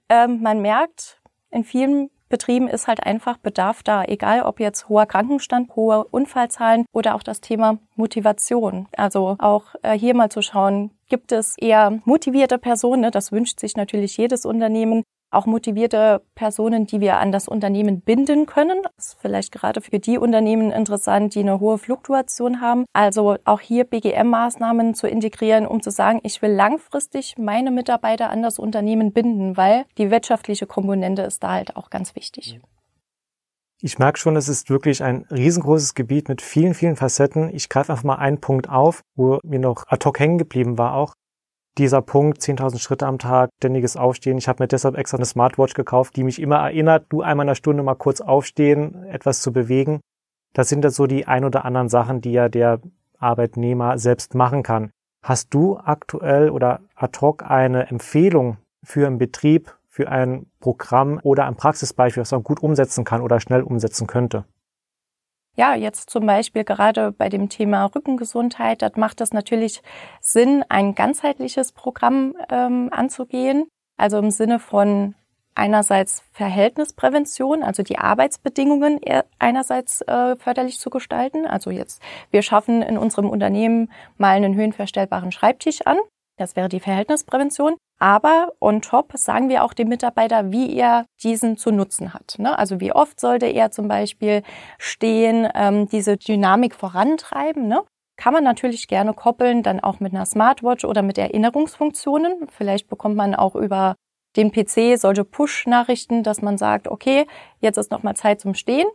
ähm, 0.09 0.41
man 0.41 0.63
merkt, 0.63 1.21
in 1.51 1.65
vielen 1.65 2.11
Betrieben 2.31 2.69
ist 2.69 2.89
halt 2.89 3.05
einfach 3.05 3.39
Bedarf 3.39 3.83
da, 3.83 4.05
egal 4.05 4.43
ob 4.43 4.61
jetzt 4.61 4.89
hoher 4.89 5.07
Krankenstand, 5.07 5.75
hohe 5.77 6.05
Unfallzahlen 6.05 6.85
oder 6.93 7.15
auch 7.15 7.23
das 7.23 7.41
Thema 7.41 7.79
Motivation. 7.97 8.87
Also 8.97 9.37
auch 9.39 9.75
äh, 9.83 9.99
hier 9.99 10.15
mal 10.15 10.31
zu 10.31 10.43
schauen, 10.43 10.91
gibt 11.09 11.33
es 11.33 11.57
eher 11.59 12.01
motivierte 12.05 12.59
Personen, 12.59 13.03
ne? 13.03 13.11
das 13.11 13.33
wünscht 13.33 13.61
sich 13.61 13.77
natürlich 13.77 14.17
jedes 14.17 14.45
Unternehmen, 14.45 15.03
auch 15.31 15.47
motivierte 15.47 16.23
Personen, 16.35 16.87
die 16.87 17.01
wir 17.01 17.19
an 17.19 17.33
das 17.33 17.49
Unternehmen 17.49 18.01
binden 18.01 18.47
können. 18.47 18.81
Das 18.83 19.09
ist 19.09 19.19
vielleicht 19.21 19.53
gerade 19.53 19.81
für 19.81 19.99
die 19.99 20.17
Unternehmen 20.19 20.71
interessant, 20.71 21.35
die 21.35 21.41
eine 21.41 21.61
hohe 21.61 21.79
Fluktuation 21.79 22.61
haben. 22.61 22.87
Also 22.95 23.37
auch 23.45 23.61
hier 23.61 23.85
BGM-Maßnahmen 23.85 24.95
zu 24.95 25.07
integrieren, 25.07 25.67
um 25.67 25.83
zu 25.83 25.91
sagen, 25.91 26.21
ich 26.23 26.41
will 26.41 26.53
langfristig 26.53 27.37
meine 27.37 27.71
Mitarbeiter 27.71 28.31
an 28.31 28.43
das 28.43 28.59
Unternehmen 28.59 29.13
binden, 29.13 29.57
weil 29.57 29.85
die 29.99 30.11
wirtschaftliche 30.11 30.67
Komponente 30.67 31.23
ist 31.23 31.43
da 31.43 31.53
halt 31.53 31.77
auch 31.77 31.91
ganz 31.91 32.15
wichtig. 32.17 32.59
Ich 33.81 33.99
merke 33.99 34.19
schon, 34.19 34.35
es 34.37 34.49
ist 34.49 34.71
wirklich 34.71 35.03
ein 35.05 35.25
riesengroßes 35.31 35.95
Gebiet 35.95 36.29
mit 36.29 36.43
vielen, 36.43 36.75
vielen 36.75 36.97
Facetten. 36.97 37.55
Ich 37.55 37.69
greife 37.69 37.93
einfach 37.93 38.05
mal 38.05 38.17
einen 38.17 38.41
Punkt 38.41 38.69
auf, 38.69 39.03
wo 39.15 39.39
mir 39.45 39.61
noch 39.61 39.85
ad 39.87 40.05
hoc 40.05 40.19
hängen 40.19 40.39
geblieben 40.39 40.79
war 40.79 40.95
auch 40.95 41.15
dieser 41.79 42.03
Punkt, 42.03 42.41
10.000 42.41 42.79
Schritte 42.79 43.07
am 43.07 43.19
Tag, 43.19 43.51
ständiges 43.59 43.97
Aufstehen. 43.97 44.37
Ich 44.37 44.49
habe 44.49 44.63
mir 44.63 44.69
deshalb 44.69 44.97
extra 44.97 45.17
eine 45.17 45.27
Smartwatch 45.27 45.75
gekauft, 45.75 46.17
die 46.17 46.25
mich 46.25 46.43
immer 46.43 46.57
erinnert, 46.57 47.07
du 47.09 47.23
einmal 47.23 47.45
in 47.45 47.49
der 47.49 47.55
Stunde 47.55 47.83
mal 47.83 47.95
kurz 47.95 48.21
aufstehen, 48.21 49.05
etwas 49.05 49.41
zu 49.41 49.53
bewegen. 49.53 50.01
Das 50.55 50.69
sind 50.69 50.83
dann 50.83 50.91
so 50.91 51.07
die 51.07 51.27
ein 51.27 51.45
oder 51.45 51.65
anderen 51.65 51.89
Sachen, 51.89 52.21
die 52.21 52.33
ja 52.33 52.49
der 52.49 52.81
Arbeitnehmer 53.19 53.99
selbst 53.99 54.35
machen 54.35 54.63
kann. 54.63 54.91
Hast 55.23 55.55
du 55.55 55.77
aktuell 55.77 56.51
oder 56.51 56.81
ad 56.95 57.21
hoc 57.21 57.45
eine 57.49 57.89
Empfehlung 57.89 58.59
für 58.83 59.07
einen 59.07 59.19
Betrieb, 59.19 59.77
für 59.99 60.09
ein 60.09 60.47
Programm 60.61 61.19
oder 61.25 61.47
ein 61.47 61.57
Praxisbeispiel, 61.57 62.21
was 62.21 62.31
man 62.31 62.45
gut 62.45 62.63
umsetzen 62.63 63.05
kann 63.05 63.21
oder 63.21 63.41
schnell 63.41 63.63
umsetzen 63.63 64.07
könnte? 64.07 64.45
Ja, 65.57 65.75
jetzt 65.75 66.09
zum 66.09 66.25
Beispiel 66.25 66.63
gerade 66.63 67.11
bei 67.11 67.29
dem 67.29 67.49
Thema 67.49 67.87
Rückengesundheit, 67.87 68.81
das 68.81 68.93
macht 68.95 69.21
es 69.21 69.33
natürlich 69.33 69.83
Sinn, 70.21 70.65
ein 70.69 70.95
ganzheitliches 70.95 71.73
Programm 71.73 72.37
ähm, 72.49 72.91
anzugehen. 72.93 73.67
Also 73.97 74.19
im 74.19 74.31
Sinne 74.31 74.61
von 74.61 75.17
einerseits 75.57 76.23
Verhältnisprävention, 76.31 77.65
also 77.65 77.83
die 77.83 77.99
Arbeitsbedingungen 77.99 79.01
einerseits 79.41 80.03
äh, 80.03 80.37
förderlich 80.37 80.79
zu 80.79 80.91
gestalten. 80.91 81.45
Also 81.45 81.73
jetzt, 81.73 82.01
wir 82.31 82.43
schaffen 82.43 82.83
in 82.83 82.97
unserem 82.99 83.29
Unternehmen 83.29 83.91
mal 84.17 84.37
einen 84.37 84.55
höhenverstellbaren 84.55 85.33
Schreibtisch 85.33 85.83
an. 85.85 85.99
Das 86.37 86.55
wäre 86.55 86.69
die 86.69 86.79
Verhältnisprävention. 86.79 87.75
Aber 87.99 88.53
on 88.61 88.81
top 88.81 89.13
sagen 89.17 89.49
wir 89.49 89.65
auch 89.65 89.75
dem 89.75 89.89
Mitarbeiter, 89.89 90.53
wie 90.53 90.77
er 90.77 91.07
diesen 91.23 91.57
zu 91.57 91.73
nutzen 91.73 92.15
hat. 92.15 92.37
Ne? 92.39 92.57
Also 92.57 92.81
wie 92.81 92.93
oft 92.93 93.19
sollte 93.19 93.47
er 93.47 93.71
zum 93.71 93.89
Beispiel 93.89 94.43
stehen, 94.79 95.49
ähm, 95.55 95.89
diese 95.89 96.17
Dynamik 96.17 96.75
vorantreiben. 96.75 97.67
Ne? 97.67 97.83
Kann 98.17 98.33
man 98.33 98.45
natürlich 98.45 98.87
gerne 98.87 99.15
koppeln, 99.15 99.63
dann 99.63 99.81
auch 99.81 100.01
mit 100.01 100.13
einer 100.15 100.27
Smartwatch 100.27 100.85
oder 100.85 101.03
mit 101.03 101.19
Erinnerungsfunktionen. 101.19 102.49
Vielleicht 102.51 102.89
bekommt 102.89 103.17
man 103.17 103.35
auch 103.35 103.57
über 103.57 103.97
den 104.37 104.53
PC 104.53 104.99
solche 104.99 105.25
Push-Nachrichten, 105.25 106.23
dass 106.23 106.43
man 106.43 106.59
sagt, 106.59 106.87
okay, 106.87 107.27
jetzt 107.61 107.79
ist 107.79 107.91
nochmal 107.91 108.15
Zeit 108.15 108.41
zum 108.41 108.55
Stehen. 108.55 108.87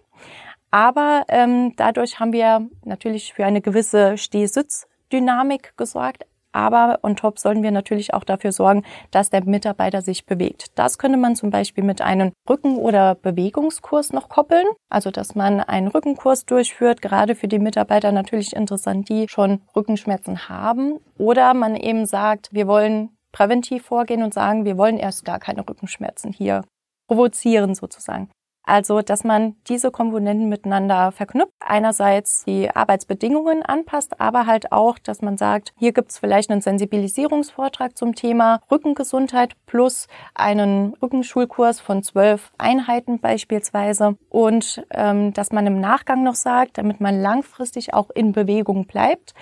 Aber 0.72 1.26
ähm, 1.28 1.74
dadurch 1.76 2.20
haben 2.20 2.34
wir 2.34 2.68
natürlich 2.84 3.34
für 3.34 3.46
eine 3.46 3.62
gewisse 3.62 4.18
Steh-Sitz-Dynamik 4.18 5.78
gesorgt, 5.78 6.26
aber 6.54 7.00
on 7.04 7.16
top 7.16 7.40
sollten 7.40 7.64
wir 7.64 7.72
natürlich 7.72 8.14
auch 8.14 8.24
dafür 8.24 8.52
sorgen, 8.52 8.84
dass 9.12 9.30
der 9.30 9.44
Mitarbeiter 9.44 10.02
sich 10.02 10.26
bewegt. 10.26 10.68
Das 10.76 10.98
könnte 10.98 11.18
man 11.18 11.36
zum 11.36 11.50
Beispiel 11.50 11.84
mit 11.84 12.02
einem 12.02 12.32
Rücken- 12.50 12.78
oder 12.78 13.16
Bewegungskurs 13.16 14.14
noch 14.14 14.30
koppeln. 14.30 14.66
Also, 14.90 15.12
dass 15.12 15.36
man 15.36 15.60
einen 15.60 15.88
Rückenkurs 15.88 16.46
durchführt, 16.46 17.02
gerade 17.02 17.36
für 17.36 17.48
die 17.48 17.60
Mitarbeiter 17.60 18.12
natürlich 18.12 18.56
interessant, 18.56 19.10
die 19.10 19.28
schon 19.28 19.62
Rückenschmerzen 19.76 20.48
haben. 20.48 21.00
Oder 21.18 21.54
man 21.54 21.76
eben 21.76 22.06
sagt, 22.06 22.50
wir 22.54 22.68
wollen 22.68 23.10
präventiv 23.32 23.84
vorgehen 23.84 24.24
und 24.24 24.34
sagen, 24.34 24.64
wir 24.64 24.78
wollen 24.78 24.98
erst 24.98 25.26
gar 25.26 25.40
keine 25.40 25.68
Rückenschmerzen 25.68 26.32
hier 26.32 26.64
provozieren 27.08 27.76
sozusagen. 27.76 28.30
Also, 28.64 29.02
dass 29.02 29.24
man 29.24 29.56
diese 29.68 29.92
Komponenten 29.92 30.48
miteinander 30.50 31.12
verknüpft. 31.12 31.52
Einerseits 31.60 32.46
die 32.46 32.70
Arbeitsbedingungen 32.70 33.64
anpasst, 33.64 34.20
aber 34.22 34.46
halt 34.46 34.72
auch, 34.72 34.98
dass 35.00 35.22
man 35.22 35.38
sagt, 35.38 35.74
hier 35.78 35.92
gibt 35.92 36.12
es 36.12 36.20
vielleicht 36.20 36.50
einen 36.50 36.62
Sensibilisierungsvortrag 36.62 37.98
zum 37.98 38.16
Thema 38.16 38.62
Rückengesundheit 38.72 39.56
plus 39.66 40.08
einen 40.34 40.94
Rückenschulkurs 41.02 41.82
von 41.82 42.04
zwölf 42.04 42.52
Einheiten 42.58 43.20
beispielsweise. 43.20 44.18
Und 44.30 44.86
ähm, 44.92 45.34
dass 45.34 45.52
man 45.52 45.68
im 45.68 45.80
Nachgang 45.82 46.24
noch 46.24 46.36
sagt, 46.36 46.78
damit 46.78 47.02
man 47.02 47.22
langfristig 47.22 47.94
auch 47.94 48.10
in 48.12 48.32
Bewegung 48.32 48.86
bleibt, 48.86 49.34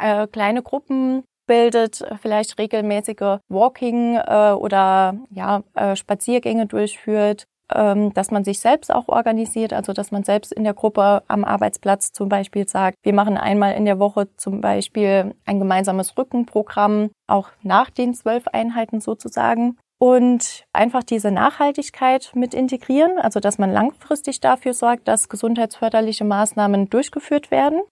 äh, 0.00 0.26
kleine 0.26 0.62
Gruppen 0.62 1.24
bildet, 1.50 2.04
vielleicht 2.22 2.60
regelmäßige 2.60 3.40
Walking 3.48 4.14
äh, 4.14 4.52
oder 4.52 5.16
ja, 5.30 5.64
äh, 5.74 5.96
Spaziergänge 5.96 6.66
durchführt, 6.66 7.48
dass 7.70 8.30
man 8.30 8.44
sich 8.44 8.60
selbst 8.60 8.92
auch 8.92 9.08
organisiert, 9.08 9.72
also 9.72 9.92
dass 9.92 10.10
man 10.10 10.24
selbst 10.24 10.52
in 10.52 10.64
der 10.64 10.74
Gruppe 10.74 11.22
am 11.28 11.44
Arbeitsplatz 11.44 12.12
zum 12.12 12.28
Beispiel 12.28 12.68
sagt, 12.68 12.96
wir 13.02 13.14
machen 13.14 13.36
einmal 13.36 13.74
in 13.74 13.84
der 13.84 13.98
Woche 13.98 14.28
zum 14.36 14.60
Beispiel 14.60 15.34
ein 15.46 15.58
gemeinsames 15.58 16.18
Rückenprogramm, 16.18 17.10
auch 17.28 17.48
nach 17.62 17.90
den 17.90 18.14
zwölf 18.14 18.48
Einheiten 18.48 19.00
sozusagen. 19.00 19.78
Und 20.02 20.64
einfach 20.72 21.02
diese 21.02 21.30
Nachhaltigkeit 21.30 22.32
mit 22.34 22.54
integrieren, 22.54 23.18
also 23.18 23.38
dass 23.38 23.58
man 23.58 23.70
langfristig 23.70 24.40
dafür 24.40 24.72
sorgt, 24.72 25.06
dass 25.08 25.28
gesundheitsförderliche 25.28 26.24
Maßnahmen 26.24 26.88
durchgeführt 26.88 27.50
werden. 27.50 27.82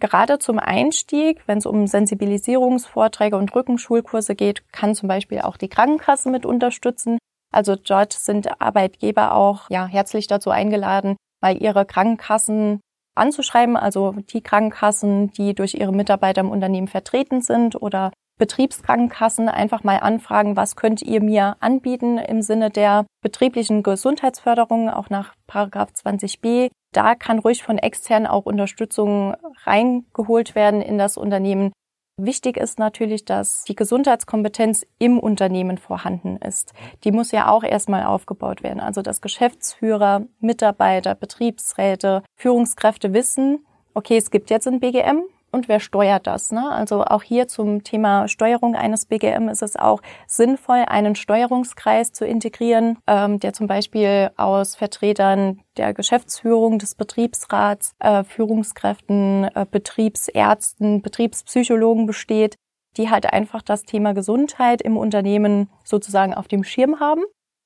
Gerade 0.00 0.38
zum 0.38 0.58
Einstieg, 0.58 1.42
wenn 1.46 1.58
es 1.58 1.66
um 1.66 1.86
Sensibilisierungsvorträge 1.86 3.36
und 3.36 3.54
Rückenschulkurse 3.54 4.34
geht, 4.34 4.64
kann 4.72 4.94
zum 4.94 5.08
Beispiel 5.08 5.42
auch 5.42 5.58
die 5.58 5.68
Krankenkasse 5.68 6.30
mit 6.30 6.46
unterstützen, 6.46 7.18
also 7.52 7.76
dort 7.76 8.12
sind 8.12 8.60
Arbeitgeber 8.60 9.34
auch 9.34 9.70
ja, 9.70 9.86
herzlich 9.86 10.26
dazu 10.26 10.50
eingeladen, 10.50 11.16
mal 11.40 11.56
ihre 11.56 11.84
Krankenkassen 11.84 12.80
anzuschreiben, 13.14 13.76
also 13.76 14.14
die 14.32 14.40
Krankenkassen, 14.40 15.30
die 15.32 15.54
durch 15.54 15.74
ihre 15.74 15.92
Mitarbeiter 15.92 16.40
im 16.40 16.50
Unternehmen 16.50 16.88
vertreten 16.88 17.42
sind 17.42 17.80
oder 17.80 18.10
Betriebskrankenkassen 18.38 19.48
einfach 19.48 19.84
mal 19.84 19.98
anfragen, 19.98 20.56
was 20.56 20.74
könnt 20.74 21.02
ihr 21.02 21.22
mir 21.22 21.56
anbieten 21.60 22.18
im 22.18 22.42
Sinne 22.42 22.70
der 22.70 23.06
betrieblichen 23.22 23.82
Gesundheitsförderung, 23.82 24.88
auch 24.88 25.10
nach 25.10 25.34
Paragraph 25.46 25.90
20b. 25.90 26.70
Da 26.92 27.14
kann 27.14 27.38
ruhig 27.38 27.62
von 27.62 27.78
extern 27.78 28.26
auch 28.26 28.46
Unterstützung 28.46 29.36
reingeholt 29.64 30.54
werden 30.54 30.80
in 30.80 30.98
das 30.98 31.16
Unternehmen, 31.16 31.72
Wichtig 32.18 32.58
ist 32.58 32.78
natürlich, 32.78 33.24
dass 33.24 33.64
die 33.64 33.74
Gesundheitskompetenz 33.74 34.86
im 34.98 35.18
Unternehmen 35.18 35.78
vorhanden 35.78 36.36
ist. 36.36 36.74
Die 37.04 37.10
muss 37.10 37.32
ja 37.32 37.48
auch 37.48 37.64
erstmal 37.64 38.04
aufgebaut 38.04 38.62
werden. 38.62 38.80
Also 38.80 39.00
dass 39.00 39.22
Geschäftsführer, 39.22 40.26
Mitarbeiter, 40.38 41.14
Betriebsräte, 41.14 42.22
Führungskräfte 42.36 43.14
wissen, 43.14 43.66
okay, 43.94 44.18
es 44.18 44.30
gibt 44.30 44.50
jetzt 44.50 44.68
ein 44.68 44.80
BGM, 44.80 45.22
und 45.52 45.68
wer 45.68 45.80
steuert 45.80 46.26
das? 46.26 46.50
Ne? 46.50 46.70
Also 46.70 47.04
auch 47.04 47.22
hier 47.22 47.46
zum 47.46 47.84
Thema 47.84 48.26
Steuerung 48.26 48.74
eines 48.74 49.04
BGM 49.04 49.48
ist 49.48 49.62
es 49.62 49.76
auch 49.76 50.00
sinnvoll, 50.26 50.84
einen 50.88 51.14
Steuerungskreis 51.14 52.12
zu 52.12 52.26
integrieren, 52.26 52.98
ähm, 53.06 53.38
der 53.38 53.52
zum 53.52 53.66
Beispiel 53.66 54.30
aus 54.36 54.74
Vertretern 54.74 55.60
der 55.76 55.92
Geschäftsführung, 55.94 56.78
des 56.78 56.94
Betriebsrats, 56.94 57.92
äh, 58.00 58.24
Führungskräften, 58.24 59.44
äh, 59.54 59.66
Betriebsärzten, 59.70 61.02
Betriebspsychologen 61.02 62.06
besteht, 62.06 62.56
die 62.96 63.10
halt 63.10 63.32
einfach 63.32 63.62
das 63.62 63.82
Thema 63.82 64.14
Gesundheit 64.14 64.82
im 64.82 64.96
Unternehmen 64.96 65.68
sozusagen 65.84 66.34
auf 66.34 66.48
dem 66.48 66.64
Schirm 66.64 66.98
haben 66.98 67.22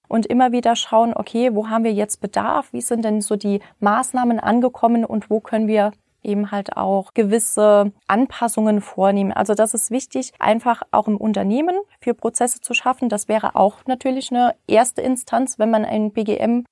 und 0.08 0.26
immer 0.26 0.52
wieder 0.52 0.76
schauen, 0.76 1.12
okay, 1.14 1.54
wo 1.54 1.68
haben 1.68 1.84
wir 1.84 1.92
jetzt 1.92 2.20
Bedarf? 2.20 2.72
Wie 2.72 2.80
sind 2.80 3.04
denn 3.04 3.20
so 3.20 3.36
die 3.36 3.60
Maßnahmen 3.80 4.40
angekommen 4.40 5.04
und 5.04 5.30
wo 5.30 5.40
können 5.40 5.68
wir 5.68 5.92
eben 6.26 6.50
halt 6.50 6.76
auch 6.76 7.14
gewisse 7.14 7.92
Anpassungen 8.06 8.80
vornehmen. 8.80 9.32
Also 9.32 9.54
das 9.54 9.74
ist 9.74 9.90
wichtig, 9.90 10.32
einfach 10.38 10.82
auch 10.90 11.08
im 11.08 11.16
Unternehmen 11.16 11.76
für 12.00 12.14
Prozesse 12.14 12.60
zu 12.60 12.74
schaffen. 12.74 13.08
Das 13.08 13.28
wäre 13.28 13.56
auch 13.56 13.78
natürlich 13.86 14.30
eine 14.30 14.54
erste 14.66 15.02
Instanz, 15.02 15.58
wenn 15.58 15.70
man 15.70 15.84
ein 15.84 16.12
BGM 16.12 16.64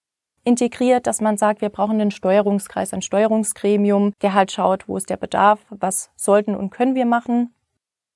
integriert, 0.45 1.07
dass 1.07 1.21
man 1.21 1.39
sagt, 1.39 1.63
wir 1.63 1.71
brauchen 1.71 2.01
einen 2.01 2.11
Steuerungskreis, 2.11 2.93
ein 2.93 3.03
Steuerungsgremium, 3.03 4.13
der 4.21 4.35
halt 4.35 4.53
schaut, 4.53 4.89
wo 4.89 4.97
ist 4.97 5.09
der 5.09 5.17
Bedarf, 5.17 5.61
was 5.71 6.11
sollten 6.17 6.55
und 6.55 6.71
können 6.71 6.95
wir 6.95 7.07
machen 7.07 7.55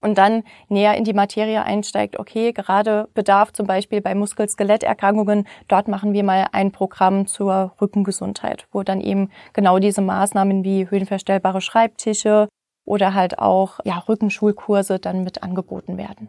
und 0.01 0.19
dann 0.19 0.45
näher 0.69 0.97
in 0.97 1.05
die 1.05 1.13
Materie 1.13 1.63
einsteigt, 1.63 2.19
okay, 2.19 2.53
gerade 2.53 3.09
Bedarf 3.15 3.53
zum 3.53 3.67
Beispiel 3.67 4.01
bei 4.01 4.15
Muskel-Skeletterkrankungen, 4.15 5.47
dort 5.67 5.89
machen 5.89 6.13
wir 6.13 6.25
mal 6.25 6.47
ein 6.53 6.73
Programm 6.73 7.27
zur 7.27 7.73
Rückengesundheit, 7.81 8.67
wo 8.73 8.83
dann 8.83 9.01
eben 9.01 9.31
genau 9.53 9.79
diese 9.79 10.03
Maßnahmen 10.03 10.65
wie 10.65 10.89
höhenverstellbare 10.89 11.61
Schreibtische 11.61 12.49
oder 12.85 13.15
halt 13.15 13.39
auch 13.39 13.81
ja, 13.85 13.99
Rückenschulkurse 13.99 14.99
dann 14.99 15.25
mit 15.25 15.43
angeboten 15.43 15.99
werden. 15.99 16.29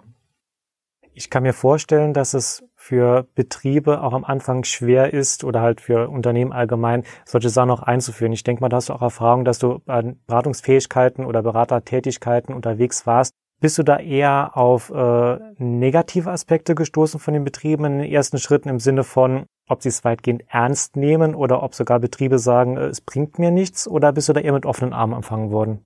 Ich 1.14 1.30
kann 1.30 1.44
mir 1.44 1.54
vorstellen, 1.54 2.14
dass 2.14 2.34
es 2.34 2.64
für 2.76 3.28
Betriebe 3.36 4.02
auch 4.02 4.14
am 4.14 4.24
Anfang 4.24 4.64
schwer 4.64 5.14
ist 5.14 5.44
oder 5.44 5.62
halt 5.62 5.82
für 5.82 6.10
Unternehmen 6.10 6.54
allgemein, 6.54 7.04
solche 7.26 7.50
Sachen 7.50 7.72
auch 7.72 7.82
einzuführen. 7.82 8.32
Ich 8.32 8.44
denke 8.44 8.62
mal, 8.62 8.70
da 8.70 8.78
hast 8.78 8.90
du 8.90 8.94
auch 8.94 9.02
Erfahrung, 9.02 9.44
dass 9.44 9.60
du 9.60 9.82
an 9.86 10.20
Beratungsfähigkeiten 10.28 11.26
oder 11.26 11.42
Beratertätigkeiten 11.44 12.56
unterwegs 12.56 13.06
warst, 13.06 13.34
bist 13.60 13.78
du 13.78 13.84
da 13.84 13.98
eher 13.98 14.58
auf 14.58 14.90
äh, 14.90 15.40
negative 15.58 16.32
Aspekte 16.32 16.76
gestoßen 16.76 17.20
von 17.20 17.34
den 17.34 17.44
Betrieben 17.44 17.86
in 17.86 17.98
den 18.00 18.12
ersten 18.12 18.38
Schritten 18.38 18.70
im 18.70 18.80
Sinne 18.80 19.04
von, 19.04 19.46
ob 19.68 19.82
sie 19.82 19.90
es 19.90 20.04
weitgehend 20.04 20.44
ernst 20.48 20.96
nehmen 20.96 21.36
oder 21.36 21.62
ob 21.64 21.76
sogar 21.76 22.00
Betriebe 22.00 22.40
sagen, 22.40 22.78
äh, 22.78 22.86
es 22.86 23.02
bringt 23.02 23.40
mir 23.40 23.52
nichts 23.52 23.88
oder 23.88 24.14
bist 24.14 24.30
du 24.30 24.34
da 24.34 24.40
eher 24.40 24.54
mit 24.54 24.66
offenen 24.66 24.94
Armen 24.94 25.14
empfangen 25.14 25.52
worden? 25.52 25.86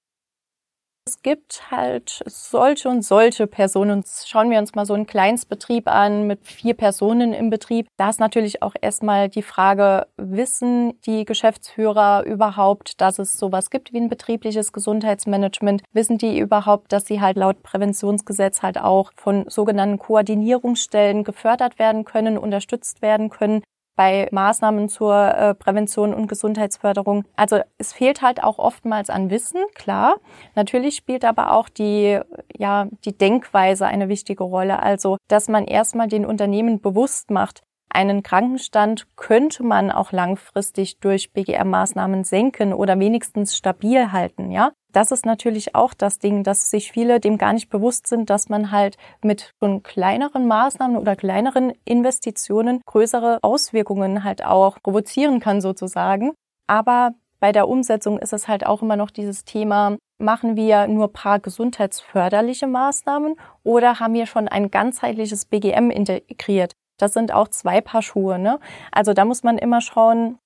Es 1.05 1.21
gibt 1.21 1.69
halt 1.69 2.23
solche 2.27 2.87
und 2.87 3.01
solche 3.01 3.45
Personen. 3.45 4.05
Schauen 4.25 4.49
wir 4.49 4.57
uns 4.57 4.73
mal 4.73 4.85
so 4.85 4.93
einen 4.93 5.05
Kleinstbetrieb 5.05 5.89
an 5.89 6.27
mit 6.27 6.47
vier 6.47 6.75
Personen 6.75 7.33
im 7.33 7.49
Betrieb. 7.49 7.87
Da 7.97 8.09
ist 8.09 8.21
natürlich 8.21 8.61
auch 8.61 8.73
erstmal 8.79 9.27
die 9.27 9.41
Frage, 9.41 10.07
wissen 10.15 10.97
die 11.01 11.25
Geschäftsführer 11.25 12.23
überhaupt, 12.25 13.01
dass 13.01 13.19
es 13.19 13.37
sowas 13.37 13.69
gibt 13.69 13.91
wie 13.91 13.99
ein 13.99 14.07
betriebliches 14.07 14.71
Gesundheitsmanagement? 14.71 15.83
Wissen 15.91 16.17
die 16.17 16.39
überhaupt, 16.39 16.93
dass 16.93 17.05
sie 17.05 17.19
halt 17.19 17.35
laut 17.35 17.63
Präventionsgesetz 17.63 18.61
halt 18.61 18.77
auch 18.77 19.11
von 19.17 19.43
sogenannten 19.49 19.99
Koordinierungsstellen 19.99 21.25
gefördert 21.25 21.79
werden 21.79 22.05
können, 22.05 22.37
unterstützt 22.37 23.01
werden 23.01 23.29
können? 23.29 23.61
Bei 23.95 24.27
Maßnahmen 24.31 24.89
zur 24.89 25.15
äh, 25.15 25.53
Prävention 25.55 26.13
und 26.13 26.27
Gesundheitsförderung. 26.27 27.25
Also 27.35 27.59
es 27.77 27.93
fehlt 27.93 28.21
halt 28.21 28.43
auch 28.43 28.59
oftmals 28.59 29.09
an 29.09 29.29
Wissen, 29.29 29.61
klar. 29.75 30.15
Natürlich 30.55 30.95
spielt 30.95 31.25
aber 31.25 31.51
auch 31.51 31.69
die, 31.69 32.19
ja, 32.57 32.87
die 33.05 33.17
Denkweise 33.17 33.85
eine 33.85 34.09
wichtige 34.09 34.43
Rolle. 34.43 34.81
Also, 34.81 35.17
dass 35.27 35.47
man 35.47 35.65
erstmal 35.65 36.07
den 36.07 36.25
Unternehmen 36.25 36.81
bewusst 36.81 37.31
macht, 37.31 37.63
einen 37.93 38.23
Krankenstand 38.23 39.07
könnte 39.15 39.63
man 39.63 39.91
auch 39.91 40.11
langfristig 40.11 40.99
durch 40.99 41.31
BGR-Maßnahmen 41.33 42.23
senken 42.23 42.73
oder 42.73 42.99
wenigstens 42.99 43.55
stabil 43.55 44.11
halten, 44.11 44.51
ja. 44.51 44.71
Das 44.91 45.11
ist 45.11 45.25
natürlich 45.25 45.73
auch 45.73 45.95
das 45.95 46.19
Ding, 46.19 46.43
dass 46.43 46.69
sich 46.69 46.91
viele 46.91 47.19
dem 47.19 47.39
gar 47.39 47.53
nicht 47.53 47.69
bewusst 47.69 48.05
sind, 48.05 48.29
dass 48.29 48.49
man 48.49 48.69
halt 48.69 48.97
mit 49.23 49.51
schon 49.59 49.81
kleineren 49.81 50.47
Maßnahmen 50.47 50.97
oder 50.97 51.15
kleineren 51.15 51.73
Investitionen 51.83 52.81
größere 52.85 53.39
Auswirkungen 53.41 54.23
halt 54.23 54.45
auch 54.45 54.77
provozieren 54.83 55.39
kann 55.39 55.61
sozusagen. 55.61 56.33
Aber 56.67 57.13
bei 57.39 57.51
der 57.51 57.67
Umsetzung 57.67 58.19
ist 58.19 58.33
es 58.33 58.47
halt 58.47 58.65
auch 58.65 58.83
immer 58.83 58.95
noch 58.95 59.09
dieses 59.09 59.45
Thema, 59.45 59.97
machen 60.19 60.55
wir 60.55 60.87
nur 60.87 61.11
paar 61.11 61.39
gesundheitsförderliche 61.39 62.67
Maßnahmen 62.67 63.35
oder 63.63 63.99
haben 63.99 64.13
wir 64.13 64.27
schon 64.27 64.47
ein 64.47 64.71
ganzheitliches 64.71 65.45
BGM 65.45 65.89
integriert? 65.89 66.73
Das 66.97 67.13
sind 67.13 67.33
auch 67.33 67.47
zwei 67.47 67.81
Paar 67.81 68.01
Schuhe. 68.01 68.39
Ne? 68.39 68.59
Also 68.91 69.13
da 69.13 69.25
muss 69.25 69.43
man 69.43 69.57
immer 69.57 69.81
schauen, 69.81 70.37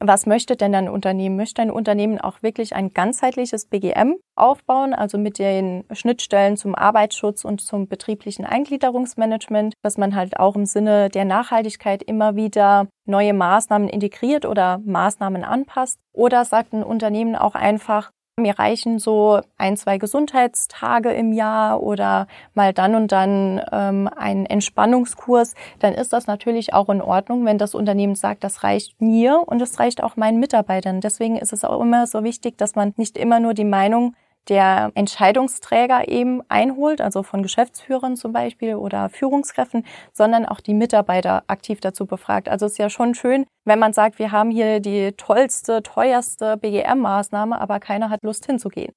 was 0.00 0.26
möchte 0.26 0.56
denn 0.56 0.74
ein 0.74 0.88
Unternehmen? 0.88 1.36
Möchte 1.36 1.62
ein 1.62 1.70
Unternehmen 1.70 2.20
auch 2.20 2.42
wirklich 2.42 2.74
ein 2.74 2.92
ganzheitliches 2.92 3.66
BGM 3.66 4.16
aufbauen, 4.36 4.92
also 4.92 5.18
mit 5.18 5.38
den 5.38 5.84
Schnittstellen 5.92 6.56
zum 6.56 6.74
Arbeitsschutz 6.74 7.44
und 7.44 7.60
zum 7.60 7.86
betrieblichen 7.86 8.44
Eingliederungsmanagement, 8.44 9.74
dass 9.82 9.96
man 9.96 10.14
halt 10.14 10.38
auch 10.38 10.56
im 10.56 10.66
Sinne 10.66 11.08
der 11.08 11.24
Nachhaltigkeit 11.24 12.02
immer 12.02 12.36
wieder 12.36 12.88
neue 13.06 13.32
Maßnahmen 13.32 13.88
integriert 13.88 14.44
oder 14.44 14.80
Maßnahmen 14.84 15.44
anpasst? 15.44 15.98
Oder 16.12 16.44
sagt 16.44 16.72
ein 16.72 16.82
Unternehmen 16.82 17.36
auch 17.36 17.54
einfach, 17.54 18.10
mir 18.36 18.58
reichen 18.58 18.98
so 18.98 19.40
ein, 19.58 19.76
zwei 19.76 19.98
Gesundheitstage 19.98 21.12
im 21.12 21.32
Jahr 21.32 21.80
oder 21.80 22.26
mal 22.52 22.72
dann 22.72 22.96
und 22.96 23.12
dann 23.12 23.62
ähm, 23.70 24.08
ein 24.16 24.44
Entspannungskurs, 24.44 25.54
dann 25.78 25.94
ist 25.94 26.12
das 26.12 26.26
natürlich 26.26 26.74
auch 26.74 26.88
in 26.88 27.00
Ordnung, 27.00 27.44
wenn 27.44 27.58
das 27.58 27.76
Unternehmen 27.76 28.16
sagt, 28.16 28.42
das 28.42 28.64
reicht 28.64 29.00
mir 29.00 29.40
und 29.46 29.62
es 29.62 29.78
reicht 29.78 30.02
auch 30.02 30.16
meinen 30.16 30.40
Mitarbeitern. 30.40 31.00
Deswegen 31.00 31.36
ist 31.36 31.52
es 31.52 31.64
auch 31.64 31.80
immer 31.80 32.08
so 32.08 32.24
wichtig, 32.24 32.58
dass 32.58 32.74
man 32.74 32.92
nicht 32.96 33.16
immer 33.16 33.38
nur 33.38 33.54
die 33.54 33.64
Meinung 33.64 34.16
der 34.48 34.92
Entscheidungsträger 34.94 36.08
eben 36.08 36.42
einholt, 36.48 37.00
also 37.00 37.22
von 37.22 37.42
Geschäftsführern 37.42 38.16
zum 38.16 38.32
Beispiel 38.32 38.74
oder 38.74 39.08
Führungskräften, 39.08 39.84
sondern 40.12 40.46
auch 40.46 40.60
die 40.60 40.74
Mitarbeiter 40.74 41.44
aktiv 41.46 41.80
dazu 41.80 42.06
befragt. 42.06 42.48
Also 42.48 42.66
es 42.66 42.72
ist 42.72 42.78
ja 42.78 42.90
schon 42.90 43.14
schön, 43.14 43.46
wenn 43.64 43.78
man 43.78 43.92
sagt, 43.92 44.18
wir 44.18 44.32
haben 44.32 44.50
hier 44.50 44.80
die 44.80 45.12
tollste, 45.12 45.82
teuerste 45.82 46.56
BGM-Maßnahme, 46.56 47.58
aber 47.58 47.80
keiner 47.80 48.10
hat 48.10 48.22
Lust 48.22 48.46
hinzugehen. 48.46 48.92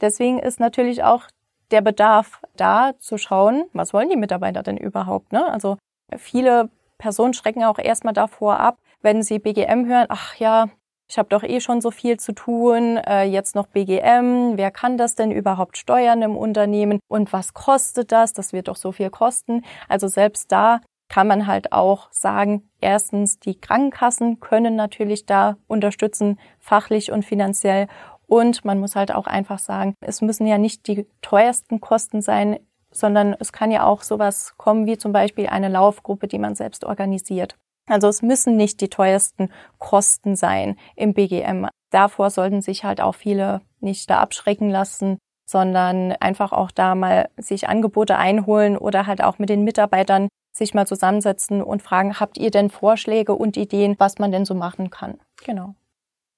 Deswegen 0.00 0.38
ist 0.38 0.60
natürlich 0.60 1.04
auch 1.04 1.24
der 1.70 1.82
Bedarf 1.82 2.40
da 2.56 2.92
zu 2.98 3.16
schauen, 3.18 3.64
was 3.72 3.92
wollen 3.92 4.08
die 4.08 4.16
Mitarbeiter 4.16 4.62
denn 4.62 4.76
überhaupt? 4.76 5.32
Ne? 5.32 5.44
Also 5.46 5.78
viele 6.16 6.70
Personen 6.98 7.34
schrecken 7.34 7.64
auch 7.64 7.78
erstmal 7.78 8.14
davor 8.14 8.58
ab, 8.58 8.78
wenn 9.02 9.22
sie 9.22 9.38
BGM 9.38 9.86
hören, 9.86 10.06
ach 10.08 10.36
ja, 10.36 10.68
ich 11.10 11.18
habe 11.18 11.28
doch 11.28 11.42
eh 11.42 11.60
schon 11.60 11.80
so 11.80 11.90
viel 11.90 12.20
zu 12.20 12.32
tun, 12.32 12.96
äh, 12.96 13.24
jetzt 13.24 13.56
noch 13.56 13.66
BGM, 13.66 14.52
wer 14.56 14.70
kann 14.70 14.96
das 14.96 15.16
denn 15.16 15.32
überhaupt 15.32 15.76
steuern 15.76 16.22
im 16.22 16.36
Unternehmen 16.36 17.00
und 17.08 17.32
was 17.32 17.52
kostet 17.52 18.12
das, 18.12 18.32
das 18.32 18.52
wird 18.52 18.68
doch 18.68 18.76
so 18.76 18.92
viel 18.92 19.10
kosten. 19.10 19.64
Also 19.88 20.06
selbst 20.06 20.52
da 20.52 20.80
kann 21.08 21.26
man 21.26 21.48
halt 21.48 21.72
auch 21.72 22.06
sagen, 22.12 22.70
erstens, 22.80 23.40
die 23.40 23.60
Krankenkassen 23.60 24.38
können 24.38 24.76
natürlich 24.76 25.26
da 25.26 25.56
unterstützen, 25.66 26.38
fachlich 26.60 27.10
und 27.10 27.24
finanziell. 27.24 27.88
Und 28.28 28.64
man 28.64 28.78
muss 28.78 28.94
halt 28.94 29.12
auch 29.12 29.26
einfach 29.26 29.58
sagen, 29.58 29.94
es 30.00 30.22
müssen 30.22 30.46
ja 30.46 30.58
nicht 30.58 30.86
die 30.86 31.08
teuersten 31.22 31.80
Kosten 31.80 32.22
sein, 32.22 32.60
sondern 32.92 33.34
es 33.40 33.52
kann 33.52 33.72
ja 33.72 33.84
auch 33.84 34.02
sowas 34.02 34.54
kommen 34.56 34.86
wie 34.86 34.96
zum 34.96 35.12
Beispiel 35.12 35.48
eine 35.48 35.68
Laufgruppe, 35.68 36.28
die 36.28 36.38
man 36.38 36.54
selbst 36.54 36.84
organisiert. 36.84 37.56
Also 37.90 38.08
es 38.08 38.22
müssen 38.22 38.56
nicht 38.56 38.80
die 38.80 38.88
teuersten 38.88 39.50
Kosten 39.78 40.36
sein 40.36 40.76
im 40.94 41.12
BGM. 41.12 41.66
Davor 41.90 42.30
sollten 42.30 42.62
sich 42.62 42.84
halt 42.84 43.00
auch 43.00 43.16
viele 43.16 43.62
nicht 43.80 44.08
da 44.08 44.20
abschrecken 44.20 44.70
lassen, 44.70 45.18
sondern 45.44 46.12
einfach 46.12 46.52
auch 46.52 46.70
da 46.70 46.94
mal 46.94 47.28
sich 47.36 47.68
Angebote 47.68 48.16
einholen 48.16 48.78
oder 48.78 49.06
halt 49.06 49.22
auch 49.24 49.40
mit 49.40 49.48
den 49.48 49.64
Mitarbeitern 49.64 50.28
sich 50.52 50.72
mal 50.72 50.86
zusammensetzen 50.86 51.62
und 51.62 51.82
fragen, 51.82 52.20
habt 52.20 52.38
ihr 52.38 52.52
denn 52.52 52.70
Vorschläge 52.70 53.34
und 53.34 53.56
Ideen, 53.56 53.96
was 53.98 54.18
man 54.18 54.30
denn 54.30 54.44
so 54.44 54.54
machen 54.54 54.90
kann? 54.90 55.18
Genau. 55.44 55.74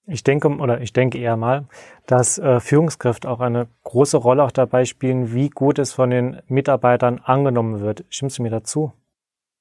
Ich 0.07 0.25
denke 0.25 0.49
oder 0.49 0.81
ich 0.81 0.93
denke 0.93 1.19
eher 1.19 1.37
mal, 1.37 1.67
dass 2.07 2.39
äh, 2.39 2.61
Führungskräfte 2.61 3.29
auch 3.29 3.41
eine 3.41 3.69
große 3.85 4.17
Rolle 4.17 4.43
auch 4.43 4.51
dabei 4.51 4.85
spielen, 4.87 5.35
wie 5.35 5.51
gut 5.51 5.79
es 5.79 5.93
von 5.93 6.11
den 6.11 6.41
Mitarbeitern 6.49 7.21
angenommen 7.23 7.81
wird. 7.81 8.05
Stimmst 8.09 8.38
du 8.38 8.43
mir 8.43 8.51
dazu? 8.51 8.93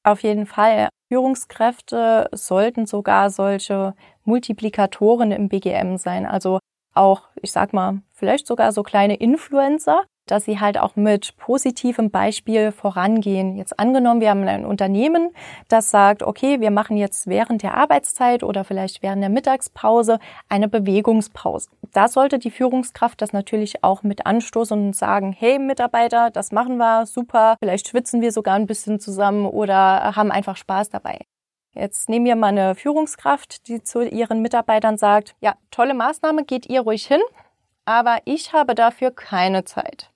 Auf 0.03 0.23
jeden 0.23 0.45
Fall. 0.45 0.89
Führungskräfte 1.09 2.29
sollten 2.31 2.85
sogar 2.85 3.29
solche 3.29 3.93
Multiplikatoren 4.23 5.31
im 5.31 5.49
BGM 5.49 5.97
sein. 5.97 6.25
Also 6.25 6.59
auch, 6.93 7.23
ich 7.41 7.51
sag 7.51 7.73
mal, 7.73 8.01
vielleicht 8.13 8.47
sogar 8.47 8.71
so 8.71 8.83
kleine 8.83 9.15
Influencer, 9.15 10.03
dass 10.25 10.45
sie 10.45 10.59
halt 10.59 10.77
auch 10.77 10.95
mit 10.95 11.35
positivem 11.37 12.09
Beispiel 12.11 12.71
vorangehen. 12.71 13.55
Jetzt 13.55 13.79
angenommen, 13.79 14.21
wir 14.21 14.29
haben 14.29 14.47
ein 14.47 14.65
Unternehmen, 14.65 15.31
das 15.67 15.89
sagt, 15.89 16.23
okay, 16.23 16.59
wir 16.59 16.71
machen 16.71 16.97
jetzt 16.97 17.27
während 17.27 17.63
der 17.63 17.75
Arbeitszeit 17.75 18.43
oder 18.43 18.63
vielleicht 18.63 19.03
während 19.03 19.21
der 19.21 19.29
Mittagspause 19.29 20.19
eine 20.49 20.67
Bewegungspause. 20.67 21.69
Da 21.93 22.07
sollte 22.07 22.39
die 22.39 22.51
Führungskraft 22.51 23.21
das 23.21 23.33
natürlich 23.33 23.83
auch 23.83 24.03
mit 24.03 24.25
anstoßen 24.25 24.87
und 24.87 24.95
sagen, 24.95 25.35
hey 25.37 25.59
Mitarbeiter, 25.59 26.31
das 26.31 26.51
machen 26.51 26.77
wir, 26.77 27.05
super, 27.05 27.57
vielleicht 27.59 27.89
schwitzen 27.89 28.21
wir 28.21 28.31
sogar 28.31 28.55
ein 28.55 28.67
bisschen 28.67 28.99
zusammen 28.99 29.45
oder 29.45 30.15
haben 30.15 30.31
einfach 30.31 30.55
Spaß 30.55 30.89
dabei. 30.89 31.19
Jetzt 31.73 32.09
nehmen 32.09 32.25
wir 32.25 32.35
mal 32.35 32.47
eine 32.47 32.75
Führungskraft, 32.75 33.67
die 33.67 33.81
zu 33.81 34.01
ihren 34.01 34.41
Mitarbeitern 34.41 34.97
sagt, 34.97 35.35
ja, 35.39 35.55
tolle 35.71 35.93
Maßnahme, 35.93 36.43
geht 36.43 36.65
ihr 36.65 36.81
ruhig 36.81 37.05
hin, 37.05 37.21
aber 37.91 38.19
ich 38.25 38.53
habe 38.53 38.75
dafür 38.75 39.11
keine 39.11 39.63
Zeit 39.65 40.11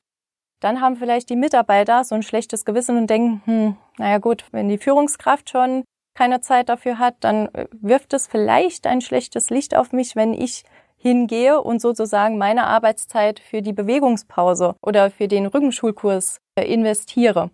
dann 0.66 0.82
haben 0.82 0.96
vielleicht 0.96 1.30
die 1.30 1.36
Mitarbeiter 1.36 2.04
so 2.04 2.16
ein 2.16 2.24
schlechtes 2.24 2.66
Gewissen 2.66 2.98
und 2.98 3.08
denken, 3.08 3.42
hm, 3.46 3.78
naja 3.98 4.18
gut, 4.18 4.46
wenn 4.52 4.68
die 4.68 4.80
Führungskraft 4.80 5.50
schon 5.52 5.84
keine 6.16 6.42
Zeit 6.42 6.70
dafür 6.70 6.98
hat, 6.98 7.16
dann 7.20 7.54
äh, 7.54 7.68
wirft 7.72 8.14
es 8.14 8.26
vielleicht 8.26 8.88
ein 8.88 9.02
schlechtes 9.02 9.52
Licht 9.52 9.76
auf 9.76 9.92
mich, 9.92 10.16
wenn 10.16 10.34
ich 10.34 10.64
hingehe 10.98 11.62
und 11.62 11.82
sozusagen 11.82 12.40
meine 12.40 12.66
Arbeitszeit 12.66 13.40
für 13.40 13.62
die 13.62 13.74
Bewegungspause 13.74 14.76
oder 14.82 15.12
für 15.12 15.28
den 15.28 15.46
Rückenschulkurs 15.46 16.40
äh, 16.58 16.66
investiere. 16.66 17.52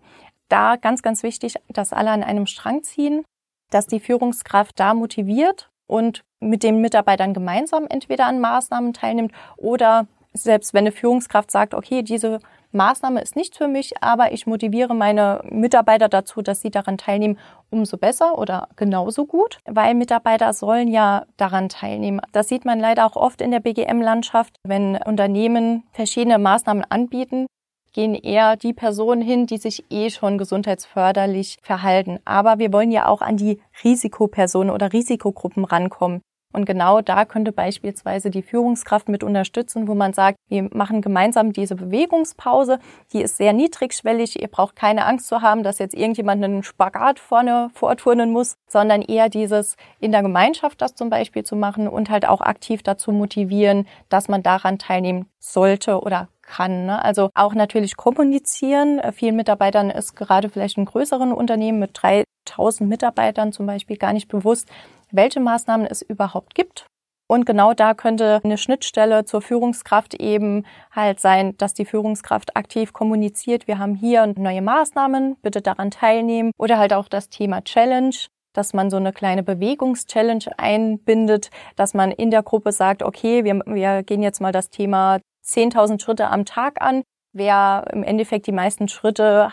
Da 0.48 0.76
ganz, 0.76 1.02
ganz 1.02 1.22
wichtig, 1.22 1.56
dass 1.68 1.92
alle 1.92 2.12
an 2.12 2.22
einem 2.22 2.46
Strang 2.46 2.82
ziehen, 2.82 3.24
dass 3.70 3.86
die 3.88 4.00
Führungskraft 4.00 4.80
da 4.80 4.94
motiviert 4.94 5.70
und 5.86 6.22
mit 6.42 6.62
den 6.62 6.80
Mitarbeitern 6.80 7.34
gemeinsam 7.34 7.86
entweder 7.88 8.26
an 8.26 8.40
Maßnahmen 8.40 8.92
teilnimmt 8.92 9.32
oder 9.56 10.06
selbst 10.34 10.74
wenn 10.74 10.80
eine 10.80 10.92
Führungskraft 10.92 11.50
sagt, 11.50 11.74
okay, 11.74 12.02
diese 12.02 12.40
Maßnahme 12.72 13.20
ist 13.20 13.36
nicht 13.36 13.56
für 13.56 13.68
mich, 13.68 14.02
aber 14.02 14.32
ich 14.32 14.46
motiviere 14.46 14.94
meine 14.94 15.42
Mitarbeiter 15.50 16.08
dazu, 16.08 16.40
dass 16.40 16.62
sie 16.62 16.70
daran 16.70 16.96
teilnehmen, 16.96 17.38
umso 17.70 17.98
besser 17.98 18.38
oder 18.38 18.68
genauso 18.76 19.26
gut, 19.26 19.58
weil 19.66 19.94
Mitarbeiter 19.94 20.52
sollen 20.54 20.88
ja 20.88 21.26
daran 21.36 21.68
teilnehmen. 21.68 22.20
Das 22.32 22.48
sieht 22.48 22.64
man 22.64 22.80
leider 22.80 23.04
auch 23.04 23.16
oft 23.16 23.42
in 23.42 23.50
der 23.50 23.60
BGM-Landschaft, 23.60 24.56
wenn 24.64 24.96
Unternehmen 24.96 25.84
verschiedene 25.92 26.38
Maßnahmen 26.38 26.84
anbieten, 26.88 27.46
gehen 27.92 28.14
eher 28.14 28.56
die 28.56 28.72
Personen 28.72 29.20
hin, 29.20 29.46
die 29.46 29.58
sich 29.58 29.84
eh 29.90 30.08
schon 30.08 30.38
gesundheitsförderlich 30.38 31.58
verhalten. 31.62 32.20
Aber 32.24 32.58
wir 32.58 32.72
wollen 32.72 32.90
ja 32.90 33.06
auch 33.06 33.20
an 33.20 33.36
die 33.36 33.60
Risikopersonen 33.84 34.72
oder 34.72 34.94
Risikogruppen 34.94 35.66
rankommen. 35.66 36.22
Und 36.52 36.64
genau 36.64 37.00
da 37.00 37.24
könnte 37.24 37.52
beispielsweise 37.52 38.30
die 38.30 38.42
Führungskraft 38.42 39.08
mit 39.08 39.24
unterstützen, 39.24 39.88
wo 39.88 39.94
man 39.94 40.12
sagt, 40.12 40.38
wir 40.48 40.68
machen 40.72 41.00
gemeinsam 41.00 41.52
diese 41.52 41.74
Bewegungspause. 41.74 42.78
Die 43.12 43.22
ist 43.22 43.36
sehr 43.36 43.52
niedrigschwellig. 43.52 44.40
Ihr 44.40 44.48
braucht 44.48 44.76
keine 44.76 45.06
Angst 45.06 45.28
zu 45.28 45.42
haben, 45.42 45.62
dass 45.62 45.78
jetzt 45.78 45.94
irgendjemand 45.94 46.44
einen 46.44 46.62
Spagat 46.62 47.18
vorne 47.18 47.70
vorturnen 47.74 48.30
muss, 48.32 48.54
sondern 48.68 49.02
eher 49.02 49.28
dieses 49.28 49.76
in 50.00 50.12
der 50.12 50.22
Gemeinschaft 50.22 50.80
das 50.82 50.94
zum 50.94 51.10
Beispiel 51.10 51.44
zu 51.44 51.56
machen 51.56 51.88
und 51.88 52.10
halt 52.10 52.28
auch 52.28 52.40
aktiv 52.40 52.82
dazu 52.82 53.12
motivieren, 53.12 53.86
dass 54.08 54.28
man 54.28 54.42
daran 54.42 54.78
teilnehmen 54.78 55.26
sollte 55.38 56.00
oder 56.00 56.28
kann. 56.42 56.86
Ne? 56.86 57.02
Also 57.02 57.30
auch 57.34 57.54
natürlich 57.54 57.96
kommunizieren. 57.96 59.00
Vielen 59.12 59.36
Mitarbeitern 59.36 59.90
ist 59.90 60.14
gerade 60.14 60.50
vielleicht 60.50 60.76
in 60.76 60.84
größeren 60.84 61.32
Unternehmen 61.32 61.78
mit 61.78 61.98
3000 62.02 62.88
Mitarbeitern 62.88 63.52
zum 63.52 63.66
Beispiel 63.66 63.96
gar 63.96 64.12
nicht 64.12 64.28
bewusst, 64.28 64.68
welche 65.12 65.40
Maßnahmen 65.40 65.86
es 65.86 66.02
überhaupt 66.02 66.54
gibt. 66.54 66.86
Und 67.28 67.46
genau 67.46 67.72
da 67.72 67.94
könnte 67.94 68.40
eine 68.44 68.58
Schnittstelle 68.58 69.24
zur 69.24 69.40
Führungskraft 69.40 70.12
eben 70.14 70.66
halt 70.90 71.18
sein, 71.18 71.56
dass 71.56 71.72
die 71.72 71.86
Führungskraft 71.86 72.56
aktiv 72.56 72.92
kommuniziert, 72.92 73.66
wir 73.66 73.78
haben 73.78 73.94
hier 73.94 74.26
neue 74.36 74.60
Maßnahmen, 74.60 75.36
bitte 75.40 75.62
daran 75.62 75.90
teilnehmen. 75.90 76.50
Oder 76.58 76.78
halt 76.78 76.92
auch 76.92 77.08
das 77.08 77.30
Thema 77.30 77.62
Challenge, 77.62 78.14
dass 78.52 78.74
man 78.74 78.90
so 78.90 78.98
eine 78.98 79.14
kleine 79.14 79.42
Bewegungschallenge 79.42 80.58
einbindet, 80.58 81.50
dass 81.76 81.94
man 81.94 82.10
in 82.10 82.30
der 82.30 82.42
Gruppe 82.42 82.70
sagt, 82.70 83.02
okay, 83.02 83.44
wir, 83.44 83.62
wir 83.64 84.02
gehen 84.02 84.22
jetzt 84.22 84.42
mal 84.42 84.52
das 84.52 84.68
Thema 84.68 85.18
10.000 85.42 86.02
Schritte 86.02 86.28
am 86.28 86.44
Tag 86.44 86.82
an. 86.82 87.02
Wer 87.32 87.86
im 87.92 88.02
Endeffekt 88.02 88.46
die 88.46 88.52
meisten 88.52 88.88
Schritte 88.88 89.52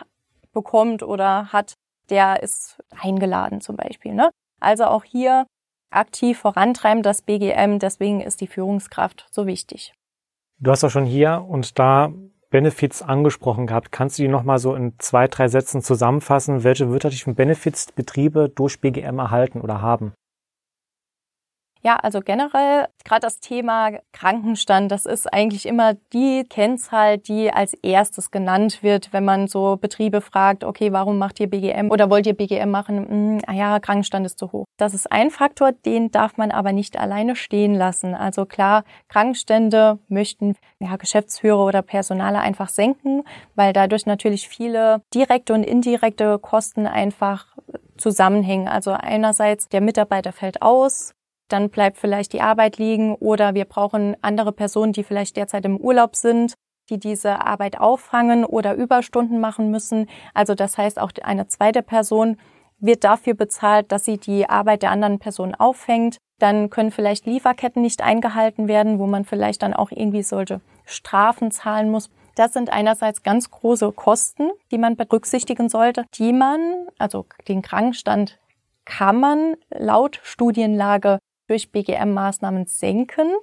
bekommt 0.51 1.01
oder 1.01 1.53
hat, 1.53 1.75
der 2.09 2.43
ist 2.43 2.77
eingeladen 2.99 3.61
zum 3.61 3.77
Beispiel. 3.77 4.13
Ne? 4.13 4.31
Also 4.59 4.85
auch 4.85 5.03
hier 5.03 5.45
aktiv 5.91 6.37
vorantreiben 6.37 7.03
das 7.03 7.21
BGM, 7.21 7.79
deswegen 7.79 8.21
ist 8.21 8.41
die 8.41 8.47
Führungskraft 8.47 9.27
so 9.31 9.47
wichtig. 9.47 9.93
Du 10.59 10.71
hast 10.71 10.83
auch 10.83 10.89
schon 10.89 11.05
hier 11.05 11.45
und 11.47 11.79
da 11.79 12.11
Benefits 12.49 13.01
angesprochen 13.01 13.67
gehabt. 13.67 13.91
Kannst 13.91 14.17
du 14.17 14.23
die 14.23 14.27
nochmal 14.27 14.59
so 14.59 14.75
in 14.75 14.93
zwei, 14.97 15.27
drei 15.27 15.47
Sätzen 15.47 15.81
zusammenfassen, 15.81 16.63
welche 16.63 16.91
wirtschaftlichen 16.91 17.35
Benefits 17.35 17.91
Betriebe 17.91 18.49
durch 18.49 18.81
BGM 18.81 19.19
erhalten 19.19 19.61
oder 19.61 19.81
haben? 19.81 20.13
Ja, 21.81 21.95
also 21.95 22.19
generell 22.19 22.87
gerade 23.05 23.21
das 23.21 23.39
Thema 23.39 23.91
Krankenstand, 24.11 24.91
das 24.91 25.05
ist 25.05 25.31
eigentlich 25.33 25.65
immer 25.65 25.93
die 26.11 26.43
Kennzahl, 26.43 27.17
die 27.17 27.53
als 27.53 27.73
erstes 27.73 28.31
genannt 28.31 28.83
wird, 28.83 29.13
wenn 29.13 29.23
man 29.23 29.47
so 29.47 29.77
Betriebe 29.77 30.19
fragt, 30.19 30.65
okay, 30.65 30.91
warum 30.91 31.17
macht 31.17 31.39
ihr 31.39 31.49
BGM 31.49 31.89
oder 31.89 32.09
wollt 32.09 32.27
ihr 32.27 32.35
BGM 32.35 32.69
machen? 32.69 33.07
Hm, 33.07 33.41
ah 33.47 33.53
ja, 33.53 33.79
Krankenstand 33.79 34.25
ist 34.25 34.37
zu 34.37 34.51
hoch. 34.51 34.65
Das 34.77 34.93
ist 34.93 35.09
ein 35.09 35.31
Faktor, 35.31 35.71
den 35.71 36.11
darf 36.11 36.35
man 36.35 36.51
aber 36.51 36.73
nicht 36.73 36.99
alleine 36.99 37.37
stehen 37.37 37.75
lassen. 37.75 38.13
Also 38.13 38.45
klar, 38.45 38.83
Krankenstände 39.07 39.99
möchten 40.09 40.55
ja, 40.79 40.97
Geschäftsführer 40.97 41.65
oder 41.65 41.81
Personale 41.81 42.39
einfach 42.39 42.67
senken, 42.67 43.23
weil 43.55 43.71
dadurch 43.71 44.05
natürlich 44.05 44.49
viele 44.49 45.01
direkte 45.13 45.53
und 45.53 45.63
indirekte 45.63 46.39
Kosten 46.39 46.87
einfach 46.87 47.47
zusammenhängen. 47.97 48.67
Also 48.67 48.91
einerseits 48.91 49.69
der 49.69 49.81
Mitarbeiter 49.81 50.31
fällt 50.31 50.61
aus, 50.61 51.13
dann 51.49 51.69
bleibt 51.69 51.97
vielleicht 51.97 52.33
die 52.33 52.41
Arbeit 52.41 52.77
liegen 52.77 53.15
oder 53.15 53.53
wir 53.53 53.65
brauchen 53.65 54.15
andere 54.21 54.51
Personen, 54.51 54.93
die 54.93 55.03
vielleicht 55.03 55.38
derzeit 55.38 55.65
im 55.65 55.77
Urlaub 55.77 56.15
sind, 56.15 56.53
die 56.89 56.99
diese 56.99 57.45
Arbeit 57.45 57.79
auffangen 57.79 58.45
oder 58.45 58.75
Überstunden 58.75 59.39
machen 59.39 59.71
müssen. 59.71 60.07
Also 60.33 60.55
das 60.55 60.77
heißt, 60.77 60.99
auch 60.99 61.12
eine 61.21 61.47
zweite 61.47 61.83
Person 61.83 62.38
wird 62.79 63.03
dafür 63.03 63.33
bezahlt, 63.33 63.91
dass 63.91 64.05
sie 64.05 64.17
die 64.17 64.49
Arbeit 64.49 64.83
der 64.83 64.91
anderen 64.91 65.19
Person 65.19 65.53
auffängt. 65.53 66.17
Dann 66.39 66.69
können 66.69 66.91
vielleicht 66.91 67.25
Lieferketten 67.25 67.81
nicht 67.81 68.01
eingehalten 68.01 68.67
werden, 68.67 68.99
wo 68.99 69.07
man 69.07 69.25
vielleicht 69.25 69.62
dann 69.62 69.73
auch 69.73 69.91
irgendwie 69.91 70.23
solche 70.23 70.62
Strafen 70.85 71.51
zahlen 71.51 71.91
muss. 71.91 72.09
Das 72.35 72.53
sind 72.53 72.71
einerseits 72.71 73.21
ganz 73.21 73.51
große 73.51 73.91
Kosten, 73.91 74.49
die 74.71 74.77
man 74.77 74.95
berücksichtigen 74.95 75.67
sollte, 75.67 76.05
die 76.13 76.31
man, 76.31 76.88
also 76.97 77.25
den 77.47 77.62
Krankenstand 77.62 78.39
kann 78.85 79.19
man 79.19 79.55
laut 79.69 80.19
Studienlage 80.23 81.19
durch 81.49 81.71
BGM-Maßnahmen 81.71 82.67
senken. 82.67 83.35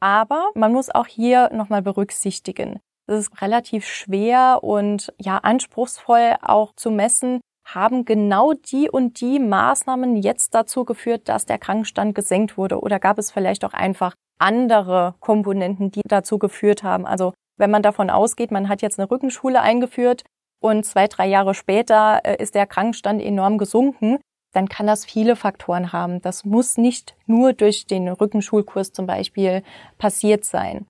Aber 0.00 0.50
man 0.54 0.72
muss 0.72 0.90
auch 0.90 1.06
hier 1.06 1.50
nochmal 1.52 1.82
berücksichtigen. 1.82 2.80
Es 3.06 3.26
ist 3.26 3.42
relativ 3.42 3.86
schwer 3.86 4.60
und 4.62 5.12
ja 5.18 5.38
anspruchsvoll 5.38 6.36
auch 6.42 6.72
zu 6.74 6.90
messen, 6.90 7.40
haben 7.66 8.04
genau 8.04 8.52
die 8.52 8.88
und 8.88 9.20
die 9.20 9.38
Maßnahmen 9.38 10.16
jetzt 10.16 10.54
dazu 10.54 10.84
geführt, 10.84 11.28
dass 11.28 11.46
der 11.46 11.58
Krankenstand 11.58 12.14
gesenkt 12.14 12.56
wurde? 12.56 12.80
Oder 12.80 12.98
gab 12.98 13.18
es 13.18 13.30
vielleicht 13.30 13.64
auch 13.64 13.74
einfach 13.74 14.14
andere 14.38 15.14
Komponenten, 15.20 15.90
die 15.90 16.02
dazu 16.04 16.38
geführt 16.38 16.82
haben? 16.82 17.06
Also 17.06 17.34
wenn 17.58 17.70
man 17.70 17.82
davon 17.82 18.10
ausgeht, 18.10 18.50
man 18.50 18.68
hat 18.68 18.82
jetzt 18.82 18.98
eine 18.98 19.10
Rückenschule 19.10 19.60
eingeführt 19.60 20.24
und 20.60 20.84
zwei, 20.84 21.06
drei 21.08 21.26
Jahre 21.26 21.54
später 21.54 22.20
äh, 22.24 22.42
ist 22.42 22.54
der 22.54 22.66
Krankenstand 22.66 23.22
enorm 23.22 23.58
gesunken, 23.58 24.18
dann 24.52 24.68
kann 24.68 24.86
das 24.86 25.04
viele 25.04 25.36
Faktoren 25.36 25.92
haben. 25.92 26.20
Das 26.22 26.44
muss 26.44 26.76
nicht 26.76 27.16
nur 27.26 27.52
durch 27.52 27.86
den 27.86 28.08
Rückenschulkurs 28.08 28.92
zum 28.92 29.06
Beispiel 29.06 29.62
passiert 29.98 30.44
sein. 30.44 30.86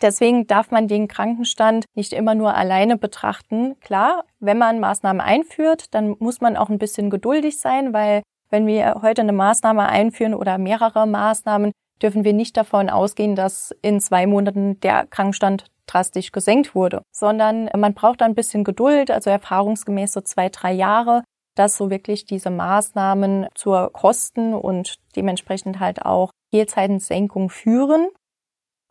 Deswegen 0.00 0.48
darf 0.48 0.72
man 0.72 0.88
den 0.88 1.06
Krankenstand 1.06 1.84
nicht 1.94 2.12
immer 2.12 2.34
nur 2.34 2.54
alleine 2.54 2.98
betrachten. 2.98 3.78
Klar, 3.80 4.24
wenn 4.40 4.58
man 4.58 4.80
Maßnahmen 4.80 5.20
einführt, 5.20 5.94
dann 5.94 6.16
muss 6.18 6.40
man 6.40 6.56
auch 6.56 6.70
ein 6.70 6.78
bisschen 6.78 7.08
geduldig 7.08 7.58
sein, 7.60 7.92
weil 7.92 8.22
wenn 8.50 8.66
wir 8.66 9.00
heute 9.02 9.22
eine 9.22 9.32
Maßnahme 9.32 9.88
einführen 9.88 10.34
oder 10.34 10.58
mehrere 10.58 11.06
Maßnahmen, 11.06 11.70
dürfen 12.02 12.24
wir 12.24 12.32
nicht 12.32 12.56
davon 12.56 12.90
ausgehen, 12.90 13.36
dass 13.36 13.72
in 13.80 14.00
zwei 14.00 14.26
Monaten 14.26 14.80
der 14.80 15.06
Krankenstand 15.06 15.66
drastisch 15.86 16.32
gesenkt 16.32 16.74
wurde, 16.74 17.02
sondern 17.12 17.70
man 17.76 17.94
braucht 17.94 18.22
ein 18.22 18.34
bisschen 18.34 18.64
Geduld, 18.64 19.10
also 19.10 19.30
erfahrungsgemäß 19.30 20.12
so 20.12 20.20
zwei, 20.20 20.48
drei 20.48 20.72
Jahre, 20.72 21.22
dass 21.54 21.76
so 21.76 21.90
wirklich 21.90 22.24
diese 22.24 22.50
Maßnahmen 22.50 23.46
zur 23.54 23.92
Kosten 23.92 24.54
und 24.54 24.96
dementsprechend 25.16 25.80
halt 25.80 26.04
auch 26.04 26.30
Fehlzeitensenkung 26.52 27.50
führen. 27.50 28.08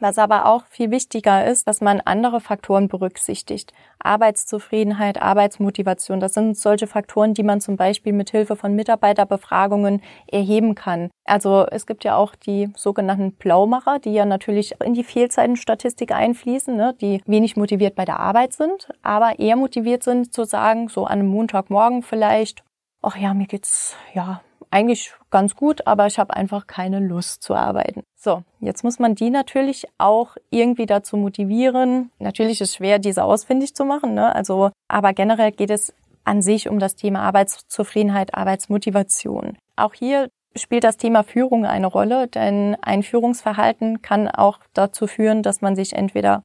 Was 0.01 0.17
aber 0.17 0.47
auch 0.47 0.63
viel 0.65 0.89
wichtiger 0.89 1.45
ist, 1.45 1.67
dass 1.67 1.79
man 1.79 2.01
andere 2.01 2.41
Faktoren 2.41 2.87
berücksichtigt. 2.87 3.71
Arbeitszufriedenheit, 3.99 5.21
Arbeitsmotivation, 5.21 6.19
das 6.19 6.33
sind 6.33 6.57
solche 6.57 6.87
Faktoren, 6.87 7.35
die 7.35 7.43
man 7.43 7.61
zum 7.61 7.77
Beispiel 7.77 8.11
mit 8.11 8.31
Hilfe 8.31 8.55
von 8.55 8.75
Mitarbeiterbefragungen 8.75 10.01
erheben 10.25 10.73
kann. 10.73 11.11
Also 11.23 11.67
es 11.69 11.85
gibt 11.85 12.03
ja 12.03 12.15
auch 12.15 12.33
die 12.33 12.69
sogenannten 12.75 13.33
Blaumacher, 13.33 13.99
die 13.99 14.13
ja 14.13 14.25
natürlich 14.25 14.73
in 14.83 14.95
die 14.95 15.03
Fehlzeitenstatistik 15.03 16.11
einfließen, 16.11 16.75
ne, 16.75 16.95
die 16.99 17.21
wenig 17.27 17.55
motiviert 17.55 17.93
bei 17.93 18.05
der 18.05 18.19
Arbeit 18.19 18.53
sind, 18.53 18.89
aber 19.03 19.37
eher 19.37 19.55
motiviert 19.55 20.01
sind 20.01 20.33
zu 20.33 20.45
sagen, 20.45 20.89
so 20.89 21.05
an 21.05 21.19
einem 21.19 21.27
Montagmorgen 21.27 22.01
vielleicht, 22.01 22.63
ach 23.03 23.17
ja, 23.17 23.35
mir 23.35 23.45
geht's 23.45 23.95
ja 24.15 24.41
eigentlich 24.71 25.13
ganz 25.29 25.55
gut, 25.55 25.85
aber 25.85 26.07
ich 26.07 26.17
habe 26.17 26.33
einfach 26.33 26.65
keine 26.65 26.99
Lust 26.99 27.43
zu 27.43 27.53
arbeiten. 27.53 28.03
So, 28.15 28.43
jetzt 28.59 28.83
muss 28.83 28.99
man 28.99 29.15
die 29.15 29.29
natürlich 29.29 29.85
auch 29.97 30.37
irgendwie 30.49 30.85
dazu 30.85 31.17
motivieren. 31.17 32.11
Natürlich 32.19 32.61
ist 32.61 32.69
es 32.69 32.75
schwer, 32.75 32.99
diese 32.99 33.23
ausfindig 33.23 33.75
zu 33.75 33.85
machen, 33.85 34.13
ne? 34.13 34.33
Also, 34.33 34.71
aber 34.87 35.13
generell 35.13 35.51
geht 35.51 35.69
es 35.69 35.93
an 36.23 36.41
sich 36.41 36.69
um 36.69 36.79
das 36.79 36.95
Thema 36.95 37.21
Arbeitszufriedenheit, 37.21 38.35
Arbeitsmotivation. 38.35 39.57
Auch 39.75 39.93
hier 39.93 40.29
spielt 40.55 40.83
das 40.83 40.97
Thema 40.97 41.23
Führung 41.23 41.65
eine 41.65 41.87
Rolle, 41.87 42.27
denn 42.27 42.77
ein 42.81 43.03
Führungsverhalten 43.03 44.01
kann 44.01 44.27
auch 44.27 44.59
dazu 44.73 45.07
führen, 45.07 45.43
dass 45.43 45.61
man 45.61 45.75
sich 45.75 45.93
entweder 45.93 46.43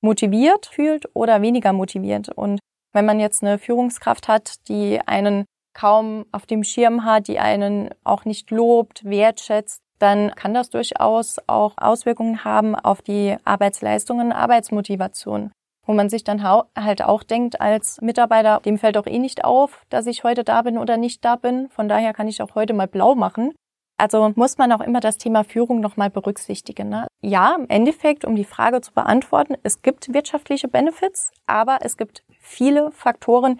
motiviert 0.00 0.66
fühlt 0.66 1.08
oder 1.14 1.42
weniger 1.42 1.72
motiviert. 1.72 2.28
Und 2.28 2.60
wenn 2.92 3.04
man 3.04 3.20
jetzt 3.20 3.42
eine 3.42 3.58
Führungskraft 3.58 4.28
hat, 4.28 4.68
die 4.68 5.00
einen 5.06 5.44
kaum 5.78 6.26
auf 6.32 6.44
dem 6.44 6.64
Schirm 6.64 7.04
hat, 7.04 7.28
die 7.28 7.38
einen 7.38 7.90
auch 8.02 8.24
nicht 8.24 8.50
lobt, 8.50 9.04
wertschätzt, 9.04 9.80
dann 10.00 10.34
kann 10.34 10.54
das 10.54 10.70
durchaus 10.70 11.36
auch 11.46 11.74
Auswirkungen 11.76 12.44
haben 12.44 12.74
auf 12.74 13.00
die 13.00 13.36
Arbeitsleistungen, 13.44 14.32
Arbeitsmotivation. 14.32 15.52
Wo 15.86 15.92
man 15.94 16.10
sich 16.10 16.24
dann 16.24 16.42
halt 16.42 17.02
auch 17.02 17.22
denkt 17.22 17.60
als 17.60 18.00
Mitarbeiter, 18.00 18.60
dem 18.64 18.76
fällt 18.76 18.96
doch 18.96 19.06
eh 19.06 19.18
nicht 19.18 19.44
auf, 19.44 19.84
dass 19.88 20.06
ich 20.06 20.24
heute 20.24 20.44
da 20.44 20.62
bin 20.62 20.78
oder 20.78 20.96
nicht 20.96 21.24
da 21.24 21.36
bin. 21.36 21.68
Von 21.70 21.88
daher 21.88 22.12
kann 22.12 22.28
ich 22.28 22.42
auch 22.42 22.54
heute 22.54 22.74
mal 22.74 22.88
blau 22.88 23.14
machen. 23.14 23.54
Also 24.00 24.32
muss 24.36 24.58
man 24.58 24.70
auch 24.72 24.80
immer 24.80 25.00
das 25.00 25.18
Thema 25.18 25.44
Führung 25.44 25.80
nochmal 25.80 26.10
berücksichtigen. 26.10 26.88
Ne? 26.88 27.06
Ja, 27.20 27.56
im 27.58 27.68
Endeffekt, 27.68 28.24
um 28.24 28.36
die 28.36 28.44
Frage 28.44 28.80
zu 28.80 28.92
beantworten, 28.92 29.54
es 29.62 29.82
gibt 29.82 30.12
wirtschaftliche 30.12 30.68
Benefits, 30.68 31.32
aber 31.46 31.78
es 31.80 31.96
gibt 31.96 32.22
viele 32.38 32.92
Faktoren, 32.92 33.58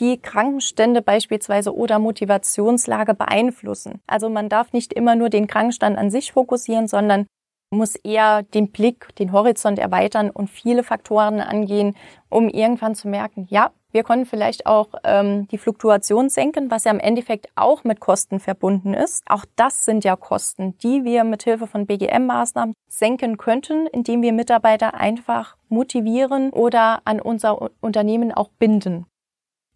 die 0.00 0.20
Krankenstände 0.20 1.02
beispielsweise 1.02 1.74
oder 1.74 1.98
Motivationslage 1.98 3.14
beeinflussen. 3.14 4.00
Also 4.06 4.28
man 4.28 4.48
darf 4.48 4.72
nicht 4.72 4.92
immer 4.92 5.16
nur 5.16 5.28
den 5.28 5.46
Krankenstand 5.46 5.98
an 5.98 6.10
sich 6.10 6.32
fokussieren, 6.32 6.88
sondern 6.88 7.26
muss 7.70 7.96
eher 7.96 8.42
den 8.42 8.70
Blick, 8.70 9.14
den 9.16 9.32
Horizont 9.32 9.78
erweitern 9.78 10.30
und 10.30 10.48
viele 10.48 10.82
Faktoren 10.82 11.40
angehen, 11.40 11.96
um 12.30 12.48
irgendwann 12.48 12.94
zu 12.94 13.08
merken, 13.08 13.46
ja, 13.50 13.72
wir 13.90 14.04
können 14.04 14.26
vielleicht 14.26 14.66
auch 14.66 14.88
ähm, 15.04 15.48
die 15.48 15.56
Fluktuation 15.56 16.28
senken, 16.28 16.70
was 16.70 16.84
ja 16.84 16.90
im 16.90 17.00
Endeffekt 17.00 17.48
auch 17.54 17.84
mit 17.84 18.00
Kosten 18.00 18.38
verbunden 18.38 18.92
ist. 18.92 19.24
Auch 19.26 19.46
das 19.56 19.86
sind 19.86 20.04
ja 20.04 20.14
Kosten, 20.14 20.76
die 20.78 21.04
wir 21.04 21.24
mit 21.24 21.44
Hilfe 21.44 21.66
von 21.66 21.86
BGM-Maßnahmen 21.86 22.74
senken 22.86 23.38
könnten, 23.38 23.86
indem 23.86 24.20
wir 24.20 24.34
Mitarbeiter 24.34 24.94
einfach 24.94 25.56
motivieren 25.68 26.50
oder 26.50 27.00
an 27.06 27.18
unser 27.18 27.70
Unternehmen 27.80 28.30
auch 28.32 28.50
binden 28.58 29.06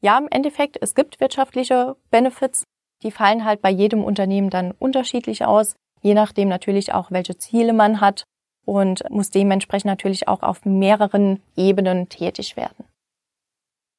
ja, 0.03 0.19
im 0.19 0.29
Endeffekt, 0.31 0.77
es 0.81 0.95
gibt 0.95 1.21
wirtschaftliche 1.21 1.97
Benefits, 2.11 2.65
die 3.03 3.11
fallen 3.11 3.45
halt 3.45 3.63
bei 3.63 3.71
jedem 3.71 4.05
Unternehmen 4.05 4.51
dann 4.51 4.73
unterschiedlich 4.73 5.45
aus, 5.45 5.75
je 6.03 6.15
nachdem 6.15 6.49
natürlich 6.49 6.93
auch, 6.93 7.11
welche 7.11 7.39
Ziele 7.39 7.73
man 7.73 8.01
hat 8.01 8.25
und 8.65 9.09
muss 9.11 9.31
dementsprechend 9.31 9.87
natürlich 9.87 10.29
auch 10.29 10.43
auf 10.43 10.65
mehreren 10.65 11.41
Ebenen 11.57 12.09
tätig 12.09 12.57
werden. 12.57 12.85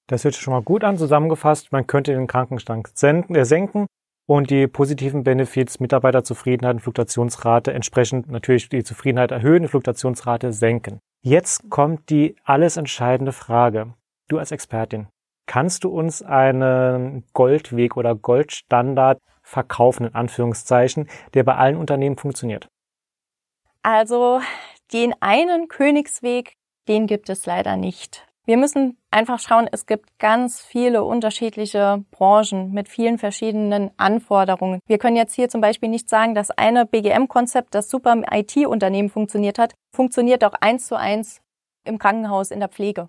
Das 0.08 0.24
hört 0.24 0.34
sich 0.34 0.44
schon 0.44 0.54
mal 0.54 0.62
gut 0.62 0.84
an. 0.84 0.98
Zusammengefasst, 0.98 1.72
man 1.72 1.88
könnte 1.88 2.14
den 2.14 2.28
Krankenstand 2.28 2.90
äh, 3.02 3.46
senken 3.46 3.88
und 4.28 4.50
die 4.50 4.68
positiven 4.68 5.24
Benefits, 5.24 5.80
Mitarbeiterzufriedenheit 5.80 6.76
und 6.76 6.82
Fluktuationsrate 6.82 7.74
entsprechend 7.74 8.30
natürlich 8.30 8.70
die 8.70 8.84
Zufriedenheit 8.84 9.32
erhöhen, 9.32 9.64
die 9.64 9.70
Fluktuationsrate 9.70 10.52
senken. 10.52 11.00
Jetzt 11.22 11.70
kommt 11.70 12.10
die 12.10 12.36
alles 12.44 12.76
entscheidende 12.76 13.32
Frage. 13.32 13.94
Du 14.28 14.38
als 14.38 14.52
Expertin, 14.52 15.08
Kannst 15.46 15.84
du 15.84 15.90
uns 15.90 16.22
einen 16.22 17.26
Goldweg 17.34 17.98
oder 17.98 18.16
Goldstandard 18.16 19.22
verkaufen, 19.42 20.08
in 20.08 20.16
Anführungszeichen, 20.16 21.10
der 21.34 21.44
bei 21.44 21.56
allen 21.56 21.78
Unternehmen 21.78 22.18
funktioniert? 22.18 22.70
Also 23.82 24.40
den 24.94 25.14
einen 25.20 25.68
Königsweg, 25.68 26.54
den 26.88 27.08
gibt 27.08 27.30
es 27.30 27.46
leider 27.46 27.76
nicht. 27.76 28.26
Wir 28.46 28.58
müssen 28.58 28.98
einfach 29.10 29.40
schauen, 29.40 29.70
es 29.72 29.86
gibt 29.86 30.20
ganz 30.20 30.60
viele 30.60 31.06
unterschiedliche 31.06 32.04
Branchen 32.12 32.72
mit 32.72 32.90
vielen 32.90 33.18
verschiedenen 33.18 33.92
Anforderungen. 33.96 34.80
Wir 34.86 34.98
können 34.98 35.16
jetzt 35.16 35.34
hier 35.34 35.48
zum 35.48 35.62
Beispiel 35.62 35.88
nicht 35.88 36.10
sagen, 36.10 36.36
dass 36.36 36.52
eine 36.52 36.86
BGM-Konzept, 36.86 37.74
das 37.74 37.90
super 37.90 38.12
im 38.12 38.26
IT-Unternehmen 38.30 39.10
funktioniert 39.10 39.60
hat, 39.60 39.76
funktioniert 39.96 40.44
auch 40.44 40.56
eins 40.60 40.88
zu 40.88 40.98
eins 40.98 41.42
im 41.86 42.00
Krankenhaus, 42.00 42.52
in 42.52 42.60
der 42.60 42.68
Pflege. 42.68 43.08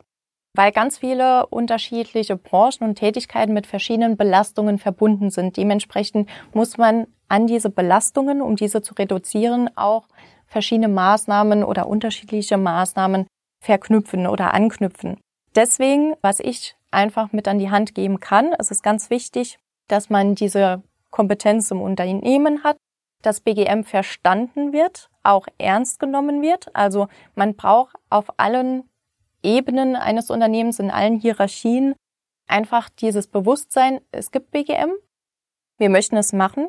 Weil 0.56 0.70
ganz 0.70 0.98
viele 0.98 1.46
unterschiedliche 1.48 2.36
Branchen 2.36 2.84
und 2.84 2.94
Tätigkeiten 2.94 3.52
mit 3.52 3.66
verschiedenen 3.66 4.16
Belastungen 4.16 4.78
verbunden 4.78 5.30
sind. 5.30 5.56
Dementsprechend 5.56 6.30
muss 6.52 6.78
man 6.78 7.08
an 7.28 7.46
diese 7.46 7.70
Belastungen, 7.70 8.40
um 8.40 8.54
diese 8.54 8.80
zu 8.80 8.94
reduzieren, 8.94 9.68
auch 9.76 10.06
verschiedene 10.46 10.88
Maßnahmen 10.88 11.64
oder 11.64 11.88
unterschiedliche 11.88 12.56
Maßnahmen 12.56 13.26
verknüpfen 13.60 14.28
oder 14.28 14.54
anknüpfen. 14.54 15.18
Deswegen, 15.56 16.14
was 16.22 16.38
ich 16.38 16.76
einfach 16.90 17.32
mit 17.32 17.48
an 17.48 17.58
die 17.58 17.70
Hand 17.70 17.94
geben 17.94 18.20
kann, 18.20 18.54
es 18.58 18.70
ist 18.70 18.82
ganz 18.82 19.10
wichtig, 19.10 19.58
dass 19.88 20.10
man 20.10 20.34
diese 20.34 20.82
Kompetenz 21.10 21.70
im 21.70 21.80
Unternehmen 21.80 22.62
hat, 22.62 22.76
dass 23.22 23.40
BGM 23.40 23.84
verstanden 23.84 24.72
wird, 24.72 25.10
auch 25.22 25.46
ernst 25.58 25.98
genommen 25.98 26.42
wird. 26.42 26.74
Also 26.74 27.08
man 27.34 27.54
braucht 27.54 27.96
auf 28.10 28.26
allen 28.36 28.84
Ebenen 29.44 29.96
eines 29.96 30.30
Unternehmens, 30.30 30.78
in 30.78 30.90
allen 30.90 31.20
Hierarchien 31.20 31.94
einfach 32.48 32.88
dieses 32.88 33.26
Bewusstsein, 33.26 34.00
es 34.10 34.30
gibt 34.30 34.50
BGM, 34.50 34.92
wir 35.78 35.90
möchten 35.90 36.16
es 36.16 36.32
machen 36.32 36.68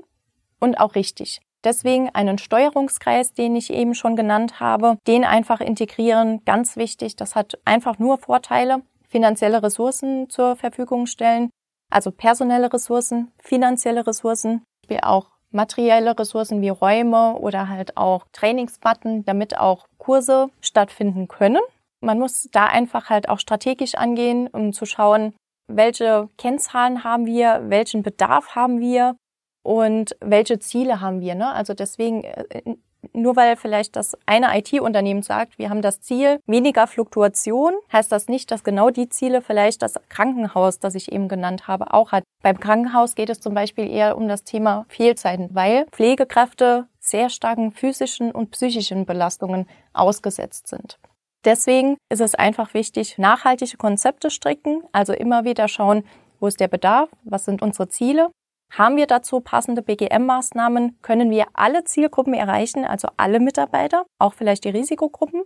und 0.59 0.79
auch 0.79 0.95
richtig. 0.95 1.41
Deswegen 1.63 2.09
einen 2.09 2.38
Steuerungskreis, 2.38 3.33
den 3.33 3.55
ich 3.55 3.73
eben 3.73 3.95
schon 3.95 4.15
genannt 4.15 4.59
habe, 4.59 4.97
den 5.07 5.23
einfach 5.23 5.61
integrieren, 5.61 6.43
ganz 6.45 6.77
wichtig. 6.77 7.15
Das 7.15 7.35
hat 7.35 7.57
einfach 7.65 7.97
nur 7.97 8.19
Vorteile. 8.19 8.83
Finanzielle 9.07 9.63
Ressourcen 9.63 10.29
zur 10.29 10.55
Verfügung 10.55 11.07
stellen, 11.07 11.49
also 11.89 12.11
personelle 12.11 12.71
Ressourcen, 12.71 13.31
finanzielle 13.39 14.05
Ressourcen, 14.05 14.63
wie 14.88 15.01
auch 15.01 15.31
materielle 15.51 16.17
Ressourcen 16.19 16.61
wie 16.61 16.69
Räume 16.69 17.35
oder 17.35 17.69
halt 17.69 17.97
auch 17.97 18.25
Trainingsbutton, 18.31 19.23
damit 19.25 19.57
auch 19.57 19.85
Kurse 19.97 20.49
stattfinden 20.61 21.27
können. 21.27 21.61
Man 22.05 22.19
muss 22.19 22.47
da 22.51 22.67
einfach 22.67 23.09
halt 23.09 23.29
auch 23.29 23.39
strategisch 23.39 23.95
angehen, 23.95 24.47
um 24.47 24.73
zu 24.73 24.85
schauen, 24.85 25.33
welche 25.67 26.29
Kennzahlen 26.37 27.03
haben 27.03 27.25
wir, 27.25 27.63
welchen 27.65 28.03
Bedarf 28.03 28.55
haben 28.55 28.79
wir 28.79 29.17
und 29.63 30.15
welche 30.21 30.59
Ziele 30.59 31.01
haben 31.01 31.21
wir. 31.21 31.33
Ne? 31.33 31.51
Also 31.51 31.73
deswegen, 31.73 32.23
äh, 32.23 32.75
nur 33.13 33.35
weil 33.35 33.55
vielleicht 33.55 33.95
das 33.95 34.15
eine 34.27 34.55
IT-Unternehmen 34.57 35.23
sagt, 35.23 35.57
wir 35.57 35.69
haben 35.71 35.81
das 35.81 36.01
Ziel 36.01 36.39
weniger 36.45 36.85
Fluktuation, 36.85 37.73
heißt 37.91 38.11
das 38.11 38.27
nicht, 38.27 38.51
dass 38.51 38.63
genau 38.63 38.91
die 38.91 39.09
Ziele 39.09 39.41
vielleicht 39.41 39.81
das 39.81 39.95
Krankenhaus, 40.09 40.79
das 40.79 40.93
ich 40.93 41.11
eben 41.11 41.27
genannt 41.27 41.67
habe, 41.67 41.93
auch 41.93 42.11
hat. 42.11 42.23
Beim 42.43 42.59
Krankenhaus 42.59 43.15
geht 43.15 43.31
es 43.31 43.39
zum 43.39 43.55
Beispiel 43.55 43.89
eher 43.89 44.17
um 44.17 44.27
das 44.27 44.43
Thema 44.43 44.85
Fehlzeiten, 44.89 45.49
weil 45.53 45.87
Pflegekräfte 45.91 46.87
sehr 46.99 47.29
starken 47.29 47.71
physischen 47.71 48.31
und 48.31 48.51
psychischen 48.51 49.05
Belastungen 49.05 49.67
ausgesetzt 49.93 50.67
sind. 50.67 50.99
Deswegen 51.45 51.97
ist 52.10 52.21
es 52.21 52.36
einfach 52.36 52.73
wichtig, 52.73 53.17
nachhaltige 53.17 53.77
Konzepte 53.77 54.29
stricken, 54.29 54.84
also 54.91 55.13
immer 55.13 55.45
wieder 55.45 55.67
schauen, 55.67 56.03
wo 56.39 56.47
ist 56.47 56.60
der 56.60 56.67
Bedarf, 56.67 57.10
was 57.23 57.45
sind 57.45 57.62
unsere 57.62 57.88
Ziele 57.88 58.31
haben 58.71 58.97
wir 58.97 59.08
dazu 59.08 59.39
passende 59.39 59.81
BGM-Maßnahmen? 59.81 60.97
Können 61.01 61.29
wir 61.29 61.45
alle 61.53 61.84
Zielgruppen 61.84 62.34
erreichen, 62.34 62.84
also 62.86 63.08
alle 63.15 63.39
Mitarbeiter, 63.39 64.05
auch 64.19 64.34
vielleicht 64.34 64.65
die 64.65 64.69
Risikogruppen? 64.69 65.43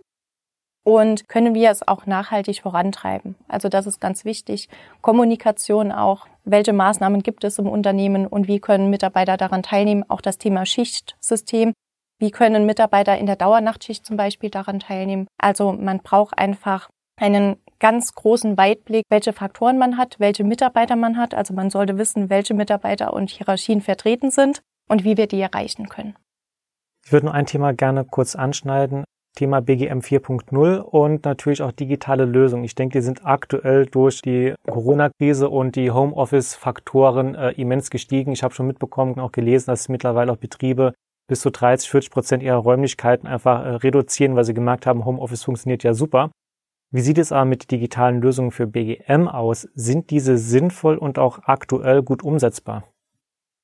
Und 0.82 1.28
können 1.28 1.54
wir 1.54 1.70
es 1.70 1.86
auch 1.86 2.06
nachhaltig 2.06 2.62
vorantreiben? 2.62 3.36
Also 3.46 3.68
das 3.68 3.86
ist 3.86 4.00
ganz 4.00 4.24
wichtig. 4.24 4.68
Kommunikation 5.02 5.92
auch. 5.92 6.26
Welche 6.44 6.72
Maßnahmen 6.72 7.22
gibt 7.22 7.44
es 7.44 7.58
im 7.58 7.68
Unternehmen 7.68 8.26
und 8.26 8.48
wie 8.48 8.60
können 8.60 8.88
Mitarbeiter 8.88 9.36
daran 9.36 9.62
teilnehmen? 9.62 10.04
Auch 10.08 10.22
das 10.22 10.38
Thema 10.38 10.64
Schichtsystem. 10.64 11.74
Wie 12.20 12.30
können 12.30 12.66
Mitarbeiter 12.66 13.16
in 13.16 13.24
der 13.24 13.36
Dauernachtschicht 13.36 14.04
zum 14.04 14.18
Beispiel 14.18 14.50
daran 14.50 14.78
teilnehmen? 14.78 15.26
Also 15.38 15.72
man 15.72 16.00
braucht 16.00 16.38
einfach 16.38 16.90
einen 17.18 17.56
ganz 17.78 18.14
großen 18.14 18.58
Weitblick, 18.58 19.04
welche 19.08 19.32
Faktoren 19.32 19.78
man 19.78 19.96
hat, 19.96 20.20
welche 20.20 20.44
Mitarbeiter 20.44 20.96
man 20.96 21.16
hat. 21.16 21.34
Also 21.34 21.54
man 21.54 21.70
sollte 21.70 21.96
wissen, 21.96 22.28
welche 22.28 22.52
Mitarbeiter 22.52 23.14
und 23.14 23.30
Hierarchien 23.30 23.80
vertreten 23.80 24.30
sind 24.30 24.60
und 24.86 25.02
wie 25.02 25.16
wir 25.16 25.28
die 25.28 25.40
erreichen 25.40 25.88
können. 25.88 26.14
Ich 27.06 27.10
würde 27.10 27.26
nur 27.26 27.34
ein 27.34 27.46
Thema 27.46 27.72
gerne 27.72 28.04
kurz 28.04 28.36
anschneiden. 28.36 29.04
Thema 29.34 29.62
BGM 29.62 30.00
4.0 30.00 30.78
und 30.78 31.24
natürlich 31.24 31.62
auch 31.62 31.72
digitale 31.72 32.26
Lösungen. 32.26 32.64
Ich 32.64 32.74
denke, 32.74 32.98
die 32.98 33.04
sind 33.04 33.24
aktuell 33.24 33.86
durch 33.86 34.20
die 34.20 34.54
Corona-Krise 34.68 35.48
und 35.48 35.76
die 35.76 35.90
Homeoffice-Faktoren 35.90 37.34
äh, 37.34 37.52
immens 37.52 37.88
gestiegen. 37.88 38.32
Ich 38.32 38.42
habe 38.42 38.52
schon 38.52 38.66
mitbekommen 38.66 39.14
und 39.14 39.20
auch 39.20 39.32
gelesen, 39.32 39.70
dass 39.70 39.88
mittlerweile 39.88 40.32
auch 40.32 40.36
Betriebe 40.36 40.92
bis 41.30 41.42
zu 41.42 41.50
30, 41.50 41.88
40 41.88 42.10
Prozent 42.10 42.42
ihrer 42.42 42.56
Räumlichkeiten 42.56 43.28
einfach 43.28 43.64
äh, 43.64 43.68
reduzieren, 43.76 44.34
weil 44.34 44.42
sie 44.42 44.52
gemerkt 44.52 44.84
haben, 44.84 45.04
Homeoffice 45.04 45.44
funktioniert 45.44 45.84
ja 45.84 45.94
super. 45.94 46.32
Wie 46.90 47.02
sieht 47.02 47.18
es 47.18 47.30
aber 47.30 47.44
mit 47.44 47.70
digitalen 47.70 48.20
Lösungen 48.20 48.50
für 48.50 48.66
BGM 48.66 49.28
aus? 49.28 49.68
Sind 49.74 50.10
diese 50.10 50.36
sinnvoll 50.36 50.96
und 50.98 51.20
auch 51.20 51.38
aktuell 51.44 52.02
gut 52.02 52.24
umsetzbar? 52.24 52.82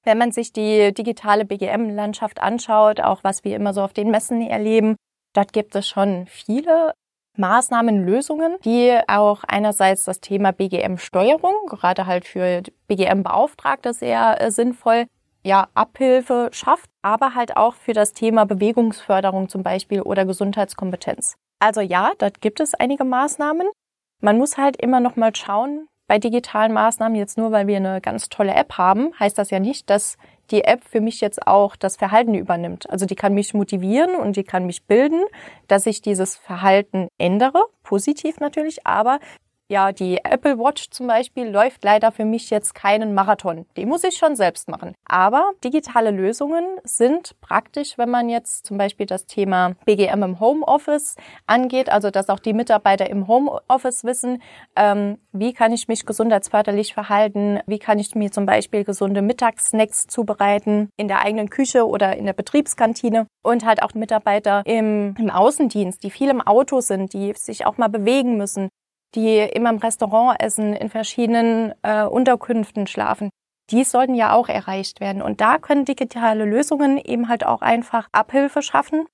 Wenn 0.04 0.16
man 0.16 0.30
sich 0.30 0.52
die 0.52 0.94
digitale 0.94 1.44
BGM-Landschaft 1.44 2.40
anschaut, 2.40 3.00
auch 3.00 3.24
was 3.24 3.42
wir 3.42 3.56
immer 3.56 3.74
so 3.74 3.82
auf 3.82 3.92
den 3.92 4.12
Messen 4.12 4.40
erleben, 4.40 4.94
dort 5.34 5.52
gibt 5.52 5.74
es 5.74 5.88
schon 5.88 6.26
viele 6.28 6.92
Maßnahmen, 7.36 8.06
Lösungen, 8.06 8.58
die 8.64 8.96
auch 9.08 9.42
einerseits 9.42 10.04
das 10.04 10.20
Thema 10.20 10.52
BGM-Steuerung, 10.52 11.66
gerade 11.66 12.06
halt 12.06 12.26
für 12.26 12.62
BGM-Beauftragte 12.86 13.92
sehr 13.92 14.40
äh, 14.40 14.52
sinnvoll, 14.52 15.06
ja, 15.46 15.68
Abhilfe 15.74 16.48
schafft, 16.52 16.90
aber 17.02 17.34
halt 17.34 17.56
auch 17.56 17.74
für 17.74 17.92
das 17.92 18.12
Thema 18.12 18.44
Bewegungsförderung 18.46 19.48
zum 19.48 19.62
Beispiel 19.62 20.02
oder 20.02 20.24
Gesundheitskompetenz. 20.24 21.36
Also 21.60 21.80
ja, 21.80 22.12
dort 22.18 22.40
gibt 22.40 22.58
es 22.58 22.74
einige 22.74 23.04
Maßnahmen. 23.04 23.68
Man 24.20 24.38
muss 24.38 24.58
halt 24.58 24.76
immer 24.76 24.98
noch 24.98 25.14
mal 25.14 25.34
schauen, 25.34 25.86
bei 26.08 26.18
digitalen 26.18 26.72
Maßnahmen, 26.72 27.16
jetzt 27.16 27.38
nur 27.38 27.52
weil 27.52 27.66
wir 27.66 27.76
eine 27.76 28.00
ganz 28.00 28.28
tolle 28.28 28.54
App 28.54 28.76
haben, 28.76 29.12
heißt 29.18 29.38
das 29.38 29.50
ja 29.50 29.60
nicht, 29.60 29.88
dass 29.88 30.16
die 30.50 30.64
App 30.64 30.84
für 30.84 31.00
mich 31.00 31.20
jetzt 31.20 31.46
auch 31.46 31.76
das 31.76 31.96
Verhalten 31.96 32.34
übernimmt. 32.34 32.88
Also 32.90 33.06
die 33.06 33.16
kann 33.16 33.34
mich 33.34 33.54
motivieren 33.54 34.14
und 34.14 34.36
die 34.36 34.44
kann 34.44 34.66
mich 34.66 34.84
bilden, 34.84 35.24
dass 35.68 35.86
ich 35.86 36.02
dieses 36.02 36.36
Verhalten 36.36 37.08
ändere, 37.18 37.64
positiv 37.82 38.38
natürlich, 38.38 38.86
aber 38.86 39.18
ja, 39.68 39.90
die 39.90 40.18
Apple 40.24 40.58
Watch 40.58 40.90
zum 40.90 41.08
Beispiel 41.08 41.48
läuft 41.48 41.82
leider 41.82 42.12
für 42.12 42.24
mich 42.24 42.50
jetzt 42.50 42.74
keinen 42.74 43.14
Marathon. 43.14 43.66
Den 43.76 43.88
muss 43.88 44.04
ich 44.04 44.16
schon 44.16 44.36
selbst 44.36 44.68
machen. 44.68 44.94
Aber 45.04 45.50
digitale 45.64 46.12
Lösungen 46.12 46.64
sind 46.84 47.40
praktisch, 47.40 47.98
wenn 47.98 48.10
man 48.10 48.28
jetzt 48.28 48.66
zum 48.66 48.78
Beispiel 48.78 49.06
das 49.06 49.26
Thema 49.26 49.74
BGM 49.84 50.22
im 50.22 50.40
Homeoffice 50.40 51.16
angeht, 51.46 51.90
also 51.90 52.10
dass 52.10 52.28
auch 52.28 52.38
die 52.38 52.52
Mitarbeiter 52.52 53.10
im 53.10 53.26
Homeoffice 53.26 54.04
wissen, 54.04 54.40
ähm, 54.76 55.18
wie 55.32 55.52
kann 55.52 55.72
ich 55.72 55.88
mich 55.88 56.06
gesundheitsförderlich 56.06 56.94
verhalten, 56.94 57.60
wie 57.66 57.80
kann 57.80 57.98
ich 57.98 58.14
mir 58.14 58.30
zum 58.30 58.46
Beispiel 58.46 58.84
gesunde 58.84 59.20
Mittagssnacks 59.20 60.06
zubereiten 60.06 60.90
in 60.96 61.08
der 61.08 61.22
eigenen 61.22 61.50
Küche 61.50 61.86
oder 61.86 62.16
in 62.16 62.26
der 62.26 62.34
Betriebskantine 62.34 63.26
und 63.42 63.64
halt 63.64 63.82
auch 63.82 63.94
Mitarbeiter 63.94 64.62
im, 64.64 65.14
im 65.18 65.30
Außendienst, 65.30 66.02
die 66.04 66.10
viel 66.10 66.28
im 66.28 66.40
Auto 66.40 66.80
sind, 66.80 67.12
die 67.12 67.32
sich 67.34 67.66
auch 67.66 67.78
mal 67.78 67.88
bewegen 67.88 68.36
müssen, 68.36 68.68
die 69.16 69.38
immer 69.38 69.70
im 69.70 69.78
Restaurant 69.78 70.40
essen, 70.40 70.74
in 70.74 70.90
verschiedenen 70.90 71.72
äh, 71.82 72.04
Unterkünften 72.04 72.86
schlafen. 72.86 73.30
Die 73.70 73.82
sollten 73.82 74.14
ja 74.14 74.32
auch 74.32 74.48
erreicht 74.48 75.00
werden. 75.00 75.22
Und 75.22 75.40
da 75.40 75.58
können 75.58 75.84
digitale 75.84 76.44
Lösungen 76.44 76.98
eben 76.98 77.28
halt 77.28 77.44
auch 77.44 77.62
einfach 77.62 78.08
Abhilfe 78.12 78.62
schaffen, 78.62 79.06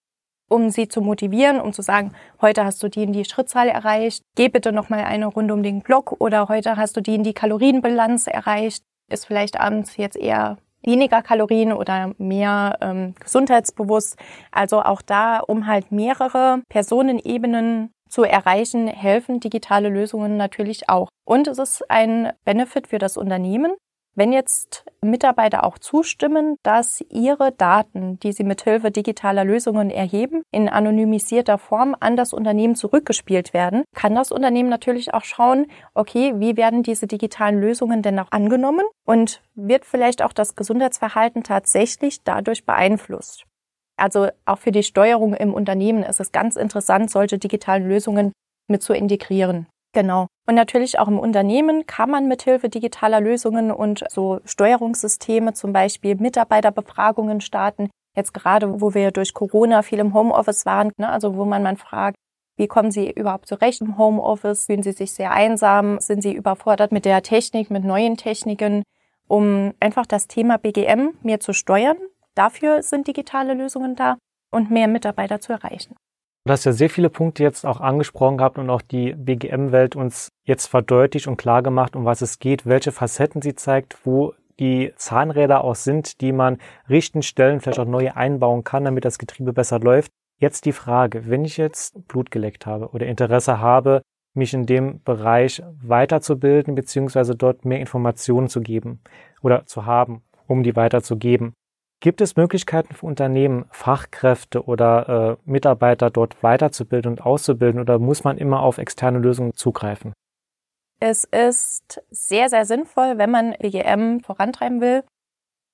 um 0.50 0.68
sie 0.68 0.88
zu 0.88 1.00
motivieren, 1.00 1.60
um 1.60 1.72
zu 1.72 1.80
sagen, 1.80 2.12
heute 2.42 2.64
hast 2.64 2.82
du 2.82 2.88
die 2.88 3.04
in 3.04 3.14
die 3.14 3.24
Schrittzahl 3.24 3.68
erreicht, 3.68 4.22
geh 4.36 4.48
bitte 4.48 4.72
nochmal 4.72 5.04
eine 5.04 5.26
Runde 5.26 5.54
um 5.54 5.62
den 5.62 5.80
Block 5.80 6.20
oder 6.20 6.48
heute 6.48 6.76
hast 6.76 6.96
du 6.96 7.00
die 7.00 7.14
in 7.14 7.22
die 7.22 7.32
Kalorienbilanz 7.32 8.26
erreicht, 8.26 8.84
ist 9.10 9.26
vielleicht 9.26 9.58
abends 9.58 9.96
jetzt 9.96 10.16
eher 10.16 10.58
weniger 10.82 11.22
Kalorien 11.22 11.72
oder 11.72 12.12
mehr 12.18 12.76
ähm, 12.80 13.14
gesundheitsbewusst. 13.18 14.18
Also 14.50 14.82
auch 14.82 15.00
da, 15.00 15.38
um 15.38 15.66
halt 15.66 15.92
mehrere 15.92 16.62
Personenebenen 16.68 17.92
zu 18.12 18.24
erreichen, 18.24 18.86
helfen 18.86 19.40
digitale 19.40 19.88
Lösungen 19.88 20.36
natürlich 20.36 20.88
auch. 20.88 21.08
Und 21.24 21.48
es 21.48 21.58
ist 21.58 21.90
ein 21.90 22.32
Benefit 22.44 22.88
für 22.88 22.98
das 22.98 23.16
Unternehmen, 23.16 23.72
wenn 24.14 24.34
jetzt 24.34 24.84
Mitarbeiter 25.00 25.64
auch 25.64 25.78
zustimmen, 25.78 26.56
dass 26.62 27.02
ihre 27.08 27.50
Daten, 27.52 28.18
die 28.20 28.32
sie 28.32 28.44
mithilfe 28.44 28.90
digitaler 28.90 29.42
Lösungen 29.42 29.88
erheben, 29.88 30.42
in 30.50 30.68
anonymisierter 30.68 31.56
Form 31.56 31.96
an 31.98 32.14
das 32.14 32.34
Unternehmen 32.34 32.74
zurückgespielt 32.74 33.54
werden, 33.54 33.84
kann 33.94 34.14
das 34.14 34.30
Unternehmen 34.30 34.68
natürlich 34.68 35.14
auch 35.14 35.24
schauen, 35.24 35.66
okay, 35.94 36.34
wie 36.36 36.58
werden 36.58 36.82
diese 36.82 37.06
digitalen 37.06 37.58
Lösungen 37.58 38.02
denn 38.02 38.18
auch 38.18 38.30
angenommen 38.32 38.84
und 39.06 39.40
wird 39.54 39.86
vielleicht 39.86 40.20
auch 40.20 40.34
das 40.34 40.56
Gesundheitsverhalten 40.56 41.42
tatsächlich 41.42 42.22
dadurch 42.22 42.66
beeinflusst. 42.66 43.46
Also 44.02 44.30
auch 44.46 44.58
für 44.58 44.72
die 44.72 44.82
Steuerung 44.82 45.32
im 45.32 45.54
Unternehmen 45.54 46.02
ist 46.02 46.18
es 46.18 46.32
ganz 46.32 46.56
interessant, 46.56 47.08
solche 47.08 47.38
digitalen 47.38 47.86
Lösungen 47.86 48.32
mit 48.68 48.82
zu 48.82 48.94
integrieren. 48.94 49.68
Genau. 49.94 50.26
Und 50.48 50.56
natürlich 50.56 50.98
auch 50.98 51.06
im 51.06 51.20
Unternehmen 51.20 51.86
kann 51.86 52.10
man 52.10 52.26
mithilfe 52.26 52.68
digitaler 52.68 53.20
Lösungen 53.20 53.70
und 53.70 54.02
so 54.08 54.40
Steuerungssysteme 54.44 55.52
zum 55.52 55.72
Beispiel 55.72 56.16
Mitarbeiterbefragungen 56.16 57.40
starten. 57.40 57.90
Jetzt 58.16 58.34
gerade, 58.34 58.80
wo 58.80 58.92
wir 58.92 59.12
durch 59.12 59.34
Corona 59.34 59.82
viel 59.82 60.00
im 60.00 60.14
Homeoffice 60.14 60.66
waren, 60.66 60.90
ne, 60.96 61.08
also 61.08 61.36
wo 61.36 61.44
man 61.44 61.62
man 61.62 61.76
fragt, 61.76 62.16
wie 62.56 62.66
kommen 62.66 62.90
Sie 62.90 63.08
überhaupt 63.08 63.46
zurecht 63.46 63.82
im 63.82 63.98
Homeoffice? 63.98 64.66
Fühlen 64.66 64.82
Sie 64.82 64.92
sich 64.92 65.12
sehr 65.12 65.30
einsam? 65.30 66.00
Sind 66.00 66.22
Sie 66.22 66.32
überfordert 66.32 66.90
mit 66.90 67.04
der 67.04 67.22
Technik, 67.22 67.70
mit 67.70 67.84
neuen 67.84 68.16
Techniken? 68.16 68.82
Um 69.28 69.74
einfach 69.78 70.06
das 70.06 70.26
Thema 70.26 70.58
BGM 70.58 71.10
mehr 71.22 71.38
zu 71.38 71.52
steuern. 71.52 71.98
Dafür 72.34 72.82
sind 72.82 73.06
digitale 73.06 73.54
Lösungen 73.54 73.94
da 73.94 74.16
und 74.50 74.70
mehr 74.70 74.88
Mitarbeiter 74.88 75.40
zu 75.40 75.52
erreichen. 75.52 75.96
Du 76.44 76.52
hast 76.52 76.64
ja 76.64 76.72
sehr 76.72 76.90
viele 76.90 77.08
Punkte 77.08 77.44
jetzt 77.44 77.64
auch 77.64 77.80
angesprochen 77.80 78.38
gehabt 78.38 78.58
und 78.58 78.68
auch 78.68 78.82
die 78.82 79.14
BGM-Welt 79.14 79.94
uns 79.94 80.30
jetzt 80.44 80.66
verdeutlicht 80.66 81.28
und 81.28 81.36
klar 81.36 81.62
gemacht, 81.62 81.94
um 81.94 82.04
was 82.04 82.20
es 82.20 82.40
geht, 82.40 82.66
welche 82.66 82.90
Facetten 82.90 83.42
sie 83.42 83.54
zeigt, 83.54 84.04
wo 84.04 84.34
die 84.58 84.92
Zahnräder 84.96 85.62
auch 85.62 85.76
sind, 85.76 86.20
die 86.20 86.32
man 86.32 86.58
richten, 86.88 87.22
stellen, 87.22 87.60
vielleicht 87.60 87.78
auch 87.78 87.84
neue 87.86 88.16
einbauen 88.16 88.64
kann, 88.64 88.84
damit 88.84 89.04
das 89.04 89.18
Getriebe 89.18 89.52
besser 89.52 89.78
läuft. 89.78 90.10
Jetzt 90.40 90.64
die 90.64 90.72
Frage, 90.72 91.28
wenn 91.28 91.44
ich 91.44 91.56
jetzt 91.58 92.08
Blut 92.08 92.32
geleckt 92.32 92.66
habe 92.66 92.88
oder 92.88 93.06
Interesse 93.06 93.60
habe, 93.60 94.02
mich 94.34 94.52
in 94.52 94.66
dem 94.66 95.00
Bereich 95.04 95.62
weiterzubilden, 95.80 96.74
beziehungsweise 96.74 97.36
dort 97.36 97.64
mehr 97.64 97.80
Informationen 97.80 98.48
zu 98.48 98.60
geben 98.60 99.00
oder 99.42 99.66
zu 99.66 99.86
haben, 99.86 100.22
um 100.48 100.64
die 100.64 100.74
weiterzugeben. 100.74 101.54
Gibt 102.02 102.20
es 102.20 102.34
Möglichkeiten 102.34 102.96
für 102.96 103.06
Unternehmen, 103.06 103.66
Fachkräfte 103.70 104.64
oder 104.64 105.38
äh, 105.46 105.48
Mitarbeiter 105.48 106.10
dort 106.10 106.42
weiterzubilden 106.42 107.12
und 107.12 107.20
auszubilden 107.24 107.80
oder 107.80 108.00
muss 108.00 108.24
man 108.24 108.38
immer 108.38 108.60
auf 108.60 108.78
externe 108.78 109.20
Lösungen 109.20 109.54
zugreifen? 109.54 110.12
Es 110.98 111.22
ist 111.22 112.02
sehr, 112.10 112.48
sehr 112.48 112.64
sinnvoll, 112.64 113.18
wenn 113.18 113.30
man 113.30 113.54
BGM 113.56 114.18
vorantreiben 114.18 114.80
will, 114.80 115.04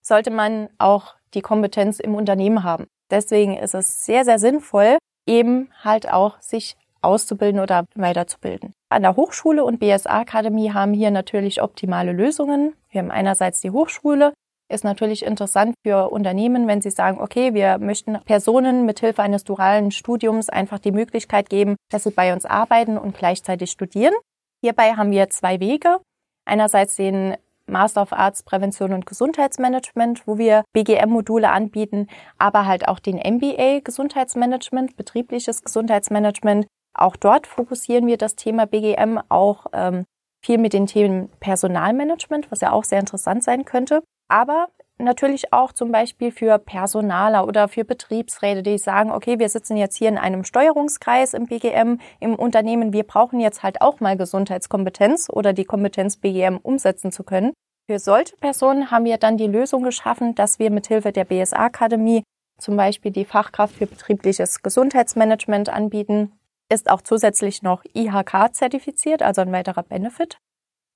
sollte 0.02 0.30
man 0.30 0.68
auch 0.76 1.14
die 1.32 1.40
Kompetenz 1.40 1.98
im 1.98 2.14
Unternehmen 2.14 2.62
haben. 2.62 2.88
Deswegen 3.10 3.56
ist 3.56 3.74
es 3.74 4.04
sehr, 4.04 4.26
sehr 4.26 4.38
sinnvoll, 4.38 4.98
eben 5.26 5.70
halt 5.82 6.12
auch 6.12 6.38
sich 6.42 6.76
auszubilden 7.00 7.58
oder 7.58 7.86
weiterzubilden. 7.94 8.74
An 8.90 9.00
der 9.00 9.16
Hochschule 9.16 9.64
und 9.64 9.80
BSA 9.80 10.20
Akademie 10.20 10.74
haben 10.74 10.92
hier 10.92 11.10
natürlich 11.10 11.62
optimale 11.62 12.12
Lösungen. 12.12 12.74
Wir 12.90 13.00
haben 13.00 13.10
einerseits 13.10 13.62
die 13.62 13.70
Hochschule, 13.70 14.34
ist 14.68 14.84
natürlich 14.84 15.24
interessant 15.24 15.74
für 15.82 16.10
Unternehmen, 16.10 16.66
wenn 16.66 16.80
sie 16.80 16.90
sagen, 16.90 17.20
okay, 17.20 17.54
wir 17.54 17.78
möchten 17.78 18.20
Personen 18.24 18.84
mithilfe 18.84 19.22
eines 19.22 19.44
dualen 19.44 19.90
Studiums 19.90 20.48
einfach 20.48 20.78
die 20.78 20.92
Möglichkeit 20.92 21.48
geben, 21.48 21.76
dass 21.90 22.04
sie 22.04 22.10
bei 22.10 22.32
uns 22.32 22.44
arbeiten 22.44 22.98
und 22.98 23.16
gleichzeitig 23.16 23.70
studieren. 23.70 24.14
Hierbei 24.62 24.94
haben 24.94 25.10
wir 25.10 25.30
zwei 25.30 25.60
Wege. 25.60 25.98
Einerseits 26.44 26.96
den 26.96 27.36
Master 27.66 28.02
of 28.02 28.12
Arts 28.12 28.42
Prävention 28.42 28.92
und 28.92 29.06
Gesundheitsmanagement, 29.06 30.26
wo 30.26 30.38
wir 30.38 30.64
BGM-Module 30.72 31.50
anbieten, 31.50 32.08
aber 32.38 32.66
halt 32.66 32.88
auch 32.88 32.98
den 32.98 33.16
MBA 33.16 33.80
Gesundheitsmanagement, 33.80 34.96
betriebliches 34.96 35.62
Gesundheitsmanagement. 35.62 36.66
Auch 36.94 37.16
dort 37.16 37.46
fokussieren 37.46 38.06
wir 38.06 38.16
das 38.16 38.36
Thema 38.36 38.66
BGM 38.66 39.20
auch 39.28 39.66
ähm, 39.72 40.04
viel 40.44 40.58
mit 40.58 40.72
den 40.72 40.86
Themen 40.86 41.28
Personalmanagement, 41.40 42.50
was 42.50 42.62
ja 42.62 42.72
auch 42.72 42.84
sehr 42.84 43.00
interessant 43.00 43.44
sein 43.44 43.64
könnte 43.64 44.02
aber 44.28 44.68
natürlich 44.98 45.52
auch 45.52 45.72
zum 45.72 45.92
Beispiel 45.92 46.32
für 46.32 46.58
Personaler 46.58 47.46
oder 47.46 47.68
für 47.68 47.84
Betriebsräte, 47.84 48.62
die 48.62 48.78
sagen, 48.78 49.10
okay, 49.10 49.38
wir 49.38 49.48
sitzen 49.48 49.76
jetzt 49.76 49.96
hier 49.96 50.08
in 50.08 50.18
einem 50.18 50.44
Steuerungskreis 50.44 51.34
im 51.34 51.46
BGM 51.46 51.98
im 52.20 52.34
Unternehmen, 52.34 52.92
wir 52.92 53.04
brauchen 53.04 53.40
jetzt 53.40 53.62
halt 53.62 53.80
auch 53.80 54.00
mal 54.00 54.16
Gesundheitskompetenz 54.16 55.28
oder 55.30 55.52
die 55.52 55.64
Kompetenz 55.64 56.16
BGM 56.16 56.58
umsetzen 56.58 57.12
zu 57.12 57.22
können. 57.22 57.52
Für 57.88 57.98
solche 57.98 58.36
Personen 58.36 58.90
haben 58.90 59.06
wir 59.06 59.16
dann 59.16 59.38
die 59.38 59.46
Lösung 59.46 59.82
geschaffen, 59.82 60.34
dass 60.34 60.58
wir 60.58 60.70
mithilfe 60.70 61.12
der 61.12 61.24
BSA-Akademie 61.24 62.22
zum 62.58 62.76
Beispiel 62.76 63.12
die 63.12 63.24
Fachkraft 63.24 63.76
für 63.76 63.86
betriebliches 63.86 64.62
Gesundheitsmanagement 64.62 65.68
anbieten, 65.68 66.32
ist 66.70 66.90
auch 66.90 67.00
zusätzlich 67.00 67.62
noch 67.62 67.84
IHK 67.94 68.52
zertifiziert, 68.52 69.22
also 69.22 69.40
ein 69.40 69.52
weiterer 69.52 69.84
Benefit. 69.84 70.38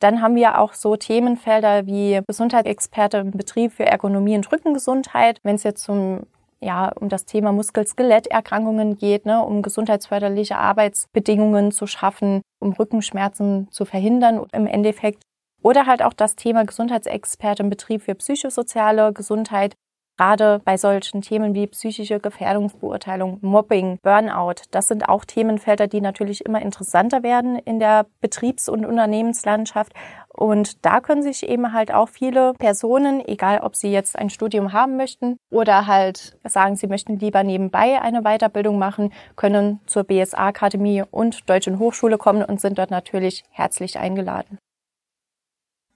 Dann 0.03 0.21
haben 0.21 0.35
wir 0.35 0.59
auch 0.59 0.73
so 0.73 0.97
Themenfelder 0.97 1.87
wie 1.87 2.21
Gesundheitsexperte 2.27 3.19
im 3.19 3.31
Betrieb 3.31 3.73
für 3.73 3.87
Ergonomie 3.87 4.35
und 4.35 4.51
Rückengesundheit. 4.51 5.39
Wenn 5.45 5.55
es 5.55 5.63
jetzt 5.63 5.85
zum 5.85 6.27
ja, 6.61 6.93
um 7.01 7.09
das 7.09 7.25
Thema 7.25 7.51
Muskel-Skeletterkrankungen 7.53 8.97
geht, 8.97 9.27
ne, 9.27 9.43
um 9.43 9.63
gesundheitsförderliche 9.63 10.57
Arbeitsbedingungen 10.57 11.73
zu 11.73 11.89
schaffen, 11.89 12.41
um 12.61 12.73
Rückenschmerzen 12.73 13.69
zu 13.71 13.85
verhindern 13.85 14.47
im 14.53 14.69
Endeffekt. 14.69 15.23
Oder 15.63 15.87
halt 15.87 16.03
auch 16.03 16.13
das 16.13 16.37
Thema 16.37 16.65
Gesundheitsexperte 16.65 17.65
im 17.65 17.71
Betrieb 17.71 18.03
für 18.03 18.15
psychosoziale 18.15 19.13
Gesundheit, 19.13 19.75
Gerade 20.19 20.61
bei 20.65 20.77
solchen 20.77 21.23
Themen 21.23 21.55
wie 21.55 21.67
psychische 21.67 22.21
Gefährdungsbeurteilung, 22.21 23.39
Mobbing, 23.41 23.99
Burnout, 24.03 24.63
das 24.71 24.89
sind 24.89 25.09
auch 25.09 25.25
Themenfelder, 25.25 25.87
die 25.89 26.01
natürlich 26.01 26.45
immer 26.45 26.61
interessanter 26.61 27.23
werden 27.23 27.59
in 27.59 27.79
der 27.79 28.07
Betriebs- 28.21 28.69
und 28.69 28.85
Unternehmenslandschaft. 28.85 29.93
Und 30.29 30.85
da 30.85 31.01
können 31.01 31.23
sich 31.23 31.49
eben 31.49 31.73
halt 31.73 31.93
auch 31.93 32.09
viele 32.09 32.53
Personen, 32.55 33.27
egal 33.27 33.61
ob 33.61 33.75
sie 33.75 33.91
jetzt 33.91 34.19
ein 34.19 34.31
Studium 34.31 34.73
haben 34.73 34.97
möchten 34.97 35.37
oder 35.51 35.87
halt 35.87 36.39
sagen, 36.45 36.77
sie 36.77 36.87
möchten 36.87 37.19
lieber 37.19 37.43
nebenbei 37.43 38.01
eine 38.01 38.23
Weiterbildung 38.23 38.79
machen, 38.79 39.13
können 39.37 39.81
zur 39.87 40.05
BSA-Akademie 40.05 41.05
und 41.11 41.49
Deutschen 41.49 41.79
Hochschule 41.79 42.19
kommen 42.19 42.45
und 42.45 42.61
sind 42.61 42.79
dort 42.79 42.91
natürlich 42.91 43.45
herzlich 43.51 43.99
eingeladen. 43.99 44.59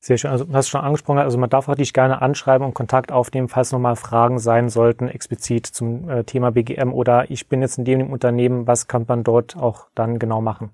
Sehr 0.00 0.18
schön. 0.18 0.30
Also, 0.30 0.44
du 0.44 0.52
hast 0.52 0.68
schon 0.68 0.82
angesprochen, 0.82 1.18
also 1.18 1.38
man 1.38 1.48
darf 1.48 1.66
auch 1.68 1.74
dich 1.74 1.94
gerne 1.94 2.20
anschreiben 2.20 2.66
und 2.66 2.74
Kontakt 2.74 3.10
aufnehmen, 3.10 3.48
falls 3.48 3.72
nochmal 3.72 3.96
Fragen 3.96 4.38
sein 4.38 4.68
sollten, 4.68 5.08
explizit 5.08 5.66
zum 5.66 6.10
äh, 6.10 6.24
Thema 6.24 6.52
BGM 6.52 6.92
oder 6.92 7.30
ich 7.30 7.48
bin 7.48 7.62
jetzt 7.62 7.78
in 7.78 7.86
dem 7.86 8.12
Unternehmen, 8.12 8.66
was 8.66 8.86
kann 8.86 9.06
man 9.08 9.24
dort 9.24 9.56
auch 9.56 9.86
dann 9.94 10.18
genau 10.18 10.42
machen? 10.42 10.70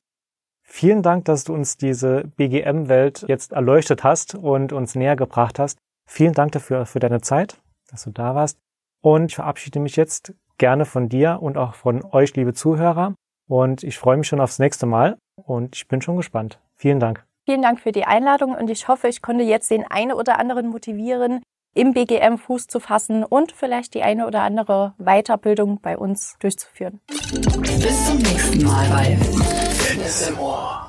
Vielen 0.70 1.02
Dank, 1.02 1.24
dass 1.26 1.46
du 1.46 1.54
uns 1.54 1.78
diese 1.78 2.26
BGM-Welt 2.36 3.24
jetzt 3.30 3.54
erleuchtet 3.54 4.04
hast 4.04 4.36
und 4.36 4.74
uns 4.74 4.96
näher 4.96 5.16
gebracht 5.16 5.60
hast. 5.60 5.78
Vielen 6.06 6.34
Dank 6.34 6.52
dafür, 6.52 6.86
für 6.86 7.00
deine 7.00 7.22
Zeit, 7.22 7.62
dass 7.90 8.04
du 8.04 8.12
da 8.12 8.36
warst. 8.36 8.60
Und 9.02 9.28
ich 9.28 9.36
verabschiede 9.36 9.80
mich 9.80 9.96
jetzt 9.96 10.34
gerne 10.58 10.84
von 10.84 11.08
dir 11.08 11.40
und 11.42 11.58
auch 11.58 11.76
von 11.76 12.04
euch, 12.04 12.36
liebe 12.36 12.54
Zuhörer. 12.54 13.16
Und 13.48 13.84
ich 13.84 13.98
freue 13.98 14.18
mich 14.18 14.28
schon 14.28 14.42
aufs 14.42 14.60
nächste 14.60 14.86
Mal 14.86 15.18
und 15.38 15.78
ich 15.78 15.88
bin 15.88 16.02
schon 16.02 16.18
gespannt. 16.18 16.60
Vielen 16.76 17.00
Dank. 17.00 17.27
Vielen 17.50 17.62
Dank 17.62 17.80
für 17.80 17.94
die 17.94 18.04
Einladung 18.04 18.56
und 18.56 18.70
ich 18.70 18.90
hoffe, 18.90 19.08
ich 19.08 19.22
konnte 19.22 19.42
jetzt 19.42 19.72
den 19.72 19.90
einen 19.90 20.12
oder 20.12 20.38
anderen 20.38 20.68
motivieren, 20.68 21.42
im 21.74 21.94
BGM 21.94 22.38
Fuß 22.38 22.68
zu 22.68 22.82
fassen 22.82 23.24
und 23.24 23.54
vielleicht 23.54 23.94
die 23.94 24.04
eine 24.04 24.28
oder 24.28 24.42
andere 24.42 24.96
Weiterbildung 24.98 25.80
bei 25.80 25.98
uns 25.98 26.36
durchzuführen. 26.42 27.00
Bis 27.08 28.06
zum 28.06 28.18
nächsten 28.18 28.66
Mal 28.66 28.90
bei 28.90 29.16
Fitness 29.16 30.30
im 30.30 30.40
Ohr. 30.40 30.87